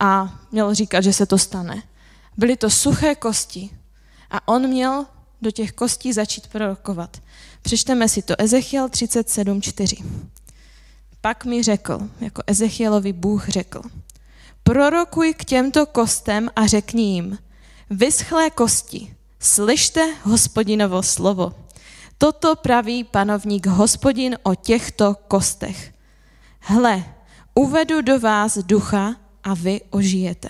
A 0.00 0.40
měl 0.52 0.74
říkat, 0.74 1.00
že 1.00 1.12
se 1.12 1.26
to 1.26 1.38
stane. 1.38 1.82
Byly 2.36 2.56
to 2.56 2.70
suché 2.70 3.14
kosti. 3.14 3.70
A 4.30 4.48
on 4.48 4.66
měl 4.68 5.06
do 5.42 5.50
těch 5.50 5.72
kostí 5.72 6.12
začít 6.12 6.46
prorokovat. 6.46 7.22
Přečteme 7.62 8.08
si 8.08 8.22
to 8.22 8.34
Ezechiel 8.38 8.88
37.4. 8.88 10.04
Pak 11.20 11.44
mi 11.44 11.62
řekl, 11.62 12.08
jako 12.20 12.42
Ezechielovi 12.46 13.12
Bůh 13.12 13.48
řekl, 13.48 13.82
prorokuj 14.62 15.34
k 15.34 15.44
těmto 15.44 15.86
kostem 15.86 16.50
a 16.56 16.66
řekni 16.66 17.14
jim, 17.14 17.38
vyschlé 17.90 18.50
kosti, 18.50 19.14
slyšte 19.40 20.14
hospodinovo 20.22 21.02
slovo. 21.02 21.63
Toto 22.24 22.56
praví 22.56 23.04
panovník 23.04 23.66
hospodin 23.66 24.38
o 24.42 24.54
těchto 24.54 25.14
kostech. 25.28 25.94
Hle, 26.60 27.04
uvedu 27.54 28.00
do 28.00 28.20
vás 28.20 28.58
ducha 28.58 29.16
a 29.44 29.54
vy 29.54 29.80
ožijete. 29.90 30.48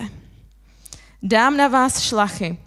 Dám 1.23 1.57
na 1.57 1.67
vás 1.67 1.99
šlachy, 1.99 2.57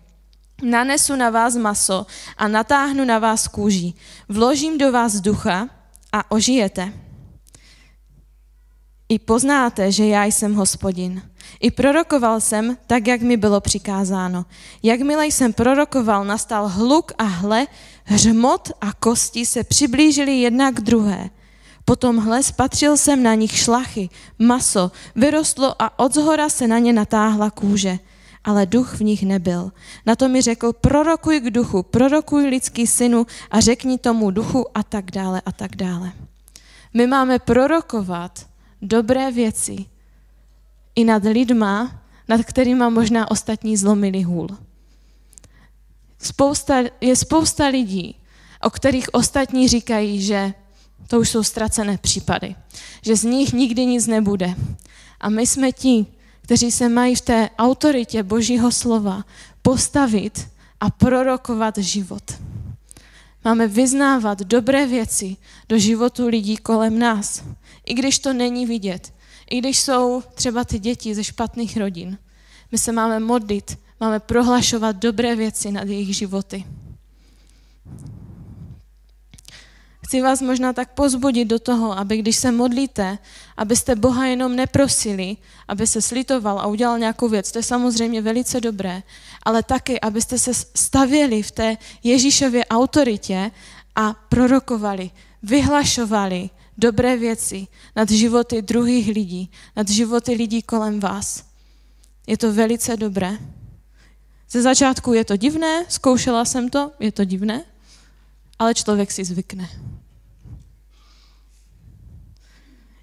nanesu 0.63 1.17
na 1.17 1.31
vás 1.31 1.57
maso 1.57 2.07
a 2.37 2.49
natáhnu 2.49 3.05
na 3.05 3.19
vás 3.19 3.49
kůži. 3.49 3.95
Vložím 4.29 4.79
do 4.79 4.93
vás 4.93 5.21
ducha 5.21 5.69
a 6.13 6.31
ožijete. 6.31 6.93
I 9.09 9.19
poznáte, 9.19 9.93
že 9.93 10.07
já 10.07 10.25
jsem 10.25 10.55
hospodin. 10.55 11.23
I 11.61 11.71
prorokoval 11.71 12.41
jsem 12.41 12.77
tak, 12.87 13.07
jak 13.07 13.23
mi 13.23 13.37
bylo 13.37 13.61
přikázáno. 13.61 14.47
Jakmile 14.83 15.27
jsem 15.27 15.53
prorokoval, 15.53 16.25
nastal 16.25 16.69
hluk 16.69 17.13
a 17.19 17.25
hle, 17.25 17.67
hřmot 18.05 18.73
a 18.81 18.93
kosti 18.93 19.47
se 19.47 19.65
přiblížily 19.65 20.41
jedna 20.41 20.71
k 20.71 20.81
druhé. 20.81 21.31
Potom 21.85 22.17
hle, 22.17 22.43
spatřil 22.43 22.97
jsem 22.97 23.23
na 23.23 23.35
nich 23.35 23.59
šlachy, 23.59 24.09
maso, 24.39 24.91
vyrostlo 25.17 25.83
a 25.83 25.99
od 25.99 26.15
zhora 26.15 26.49
se 26.49 26.67
na 26.67 26.79
ně 26.79 26.93
natáhla 26.93 27.51
kůže. 27.51 27.99
Ale 28.45 28.67
duch 28.67 28.95
v 28.95 29.01
nich 29.01 29.23
nebyl. 29.23 29.73
Na 30.07 30.17
to 30.17 30.29
mi 30.29 30.43
řekl, 30.43 30.73
prorokuj 30.73 31.41
k 31.41 31.51
duchu, 31.51 31.83
prorokuj 31.83 32.47
lidský 32.47 32.87
synu 32.87 33.27
a 33.51 33.61
řekni 33.61 33.99
tomu 33.99 34.31
duchu 34.31 34.67
a 34.75 34.83
tak 34.83 35.11
dále 35.11 35.43
a 35.47 35.53
tak 35.53 35.77
dále. 35.77 36.13
My 36.95 37.07
máme 37.07 37.39
prorokovat 37.39 38.49
dobré 38.83 39.33
věci 39.33 39.85
i 40.95 41.05
nad 41.05 41.25
lidma, 41.25 42.03
nad 42.29 42.45
kterými 42.45 42.85
možná 42.91 43.31
ostatní 43.31 43.77
zlomili 43.77 44.23
hůl. 44.23 44.49
Spousta, 46.19 46.75
je 47.01 47.17
spousta 47.17 47.67
lidí, 47.67 48.17
o 48.63 48.71
kterých 48.71 49.15
ostatní 49.15 49.69
říkají, 49.69 50.23
že 50.23 50.55
to 51.07 51.21
už 51.21 51.29
jsou 51.29 51.43
ztracené 51.43 51.99
případy, 51.99 52.55
že 53.03 53.17
z 53.17 53.23
nich 53.23 53.53
nikdy 53.53 53.87
nic 53.87 54.07
nebude. 54.07 54.55
A 55.21 55.29
my 55.29 55.47
jsme 55.47 55.73
ti, 55.73 56.07
kteří 56.43 56.71
se 56.71 56.89
mají 56.89 57.15
v 57.15 57.21
té 57.21 57.51
autoritě 57.59 58.23
Božího 58.23 58.73
slova 58.73 59.25
postavit 59.63 60.49
a 60.81 60.91
prorokovat 60.91 61.79
život. 61.79 62.23
Máme 63.45 63.67
vyznávat 63.69 64.39
dobré 64.39 64.87
věci 64.87 65.37
do 65.69 65.79
životu 65.79 66.29
lidí 66.29 66.57
kolem 66.57 66.99
nás, 66.99 67.43
i 67.89 67.95
když 67.95 68.19
to 68.19 68.33
není 68.33 68.67
vidět, 68.67 69.15
i 69.51 69.59
když 69.59 69.79
jsou 69.79 70.23
třeba 70.35 70.65
ty 70.65 70.79
děti 70.79 71.15
ze 71.15 71.25
špatných 71.25 71.77
rodin. 71.77 72.19
My 72.73 72.79
se 72.79 72.93
máme 72.93 73.21
modlit, 73.21 73.79
máme 74.01 74.21
prohlašovat 74.21 74.97
dobré 74.97 75.37
věci 75.37 75.73
nad 75.73 75.89
jejich 75.89 76.17
životy. 76.17 76.65
Chci 80.09 80.23
vás 80.23 80.41
možná 80.41 80.73
tak 80.73 80.95
pozbudit 80.95 81.49
do 81.49 81.59
toho, 81.59 81.99
aby 81.99 82.17
když 82.17 82.37
se 82.37 82.53
modlíte, 82.53 83.19
abyste 83.57 83.97
Boha 83.97 84.27
jenom 84.27 84.57
neprosili, 84.57 85.37
aby 85.69 85.87
se 85.87 86.03
slitoval 86.03 86.61
a 86.61 86.67
udělal 86.67 86.99
nějakou 86.99 87.29
věc. 87.29 87.53
To 87.53 87.59
je 87.59 87.63
samozřejmě 87.63 88.23
velice 88.23 88.61
dobré, 88.61 89.03
ale 89.43 89.63
taky, 89.63 90.01
abyste 90.01 90.39
se 90.39 90.55
stavěli 90.75 91.43
v 91.43 91.51
té 91.51 91.77
Ježíšově 92.03 92.65
autoritě 92.67 93.51
a 93.97 94.15
prorokovali, 94.29 95.11
vyhlašovali 95.43 96.51
dobré 96.79 97.17
věci 97.17 97.67
nad 97.97 98.11
životy 98.11 98.63
druhých 98.63 99.09
lidí, 99.09 99.51
nad 99.77 99.89
životy 99.89 100.33
lidí 100.33 100.63
kolem 100.63 101.01
vás. 101.01 101.45
Je 102.27 102.39
to 102.39 102.53
velice 102.53 102.97
dobré. 102.97 103.39
Ze 104.51 104.63
začátku 104.63 105.13
je 105.13 105.25
to 105.25 105.37
divné, 105.37 105.85
zkoušela 105.89 106.45
jsem 106.45 106.69
to, 106.69 106.93
je 107.01 107.13
to 107.13 107.25
divné, 107.25 107.65
ale 108.59 108.75
člověk 108.75 109.13
si 109.13 109.25
zvykne. 109.25 109.69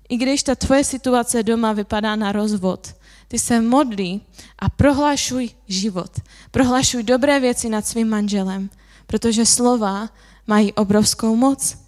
I 0.10 0.18
když 0.18 0.44
ta 0.44 0.56
tvoje 0.56 0.84
situace 0.84 1.44
doma 1.44 1.74
vypadá 1.74 2.16
na 2.16 2.32
rozvod, 2.32 2.96
ty 3.28 3.40
se 3.40 3.62
modlí 3.62 4.22
a 4.60 4.70
prohlašuj 4.70 5.50
život. 5.68 6.20
Prohlašuj 6.52 7.04
dobré 7.04 7.40
věci 7.40 7.70
nad 7.70 7.88
svým 7.88 8.10
manželem, 8.10 8.70
protože 9.08 9.46
slova 9.46 10.10
mají 10.48 10.74
obrovskou 10.74 11.36
moc. 11.36 11.85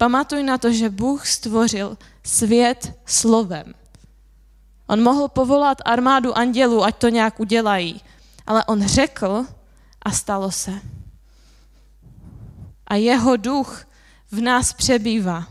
Pamatuj 0.00 0.42
na 0.42 0.58
to, 0.58 0.72
že 0.72 0.88
Bůh 0.90 1.26
stvořil 1.26 1.98
svět 2.24 2.98
slovem. 3.04 3.74
On 4.86 5.02
mohl 5.02 5.28
povolat 5.28 5.78
armádu 5.84 6.38
andělů, 6.38 6.84
ať 6.84 6.96
to 6.96 7.08
nějak 7.08 7.40
udělají, 7.40 8.00
ale 8.46 8.64
on 8.64 8.86
řekl 8.86 9.44
a 10.02 10.10
stalo 10.10 10.50
se. 10.50 10.72
A 12.86 12.94
jeho 12.94 13.36
duch 13.36 13.84
v 14.30 14.40
nás 14.40 14.72
přebývá. 14.72 15.46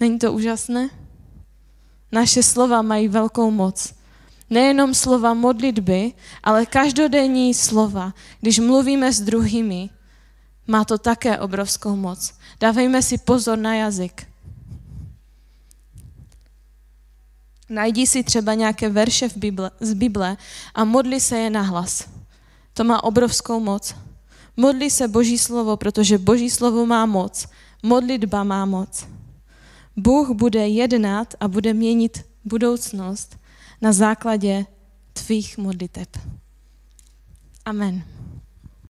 Není 0.00 0.18
to 0.18 0.32
úžasné? 0.32 0.90
Naše 2.12 2.42
slova 2.42 2.82
mají 2.82 3.08
velkou 3.08 3.50
moc. 3.50 3.94
Nejenom 4.50 4.94
slova 4.94 5.34
modlitby, 5.34 6.12
ale 6.42 6.66
každodenní 6.66 7.54
slova. 7.54 8.14
Když 8.40 8.58
mluvíme 8.58 9.12
s 9.12 9.20
druhými, 9.20 9.90
má 10.66 10.84
to 10.84 10.98
také 10.98 11.38
obrovskou 11.38 11.96
moc. 11.96 12.34
Dávejme 12.60 13.02
si 13.02 13.18
pozor 13.18 13.58
na 13.58 13.74
jazyk. 13.74 14.26
Najdi 17.68 18.06
si 18.06 18.22
třeba 18.22 18.54
nějaké 18.54 18.88
verše 18.88 19.28
v 19.28 19.36
Bible, 19.36 19.70
z 19.80 19.94
Bible 19.94 20.36
a 20.74 20.84
modli 20.84 21.20
se 21.20 21.38
je 21.38 21.50
na 21.50 21.62
hlas. 21.62 22.08
To 22.74 22.84
má 22.84 23.04
obrovskou 23.04 23.60
moc. 23.60 23.94
Modli 24.56 24.90
se 24.90 25.08
Boží 25.08 25.38
slovo, 25.38 25.76
protože 25.76 26.18
Boží 26.18 26.50
slovo 26.50 26.86
má 26.86 27.06
moc. 27.06 27.46
Modlitba 27.82 28.44
má 28.44 28.64
moc. 28.64 29.06
Bůh 29.96 30.30
bude 30.30 30.68
jednat 30.68 31.34
a 31.40 31.48
bude 31.48 31.74
měnit 31.74 32.24
budoucnost 32.44 33.36
na 33.80 33.92
základě 33.92 34.66
tvých 35.12 35.58
modliteb. 35.58 36.08
Amen. 37.64 38.15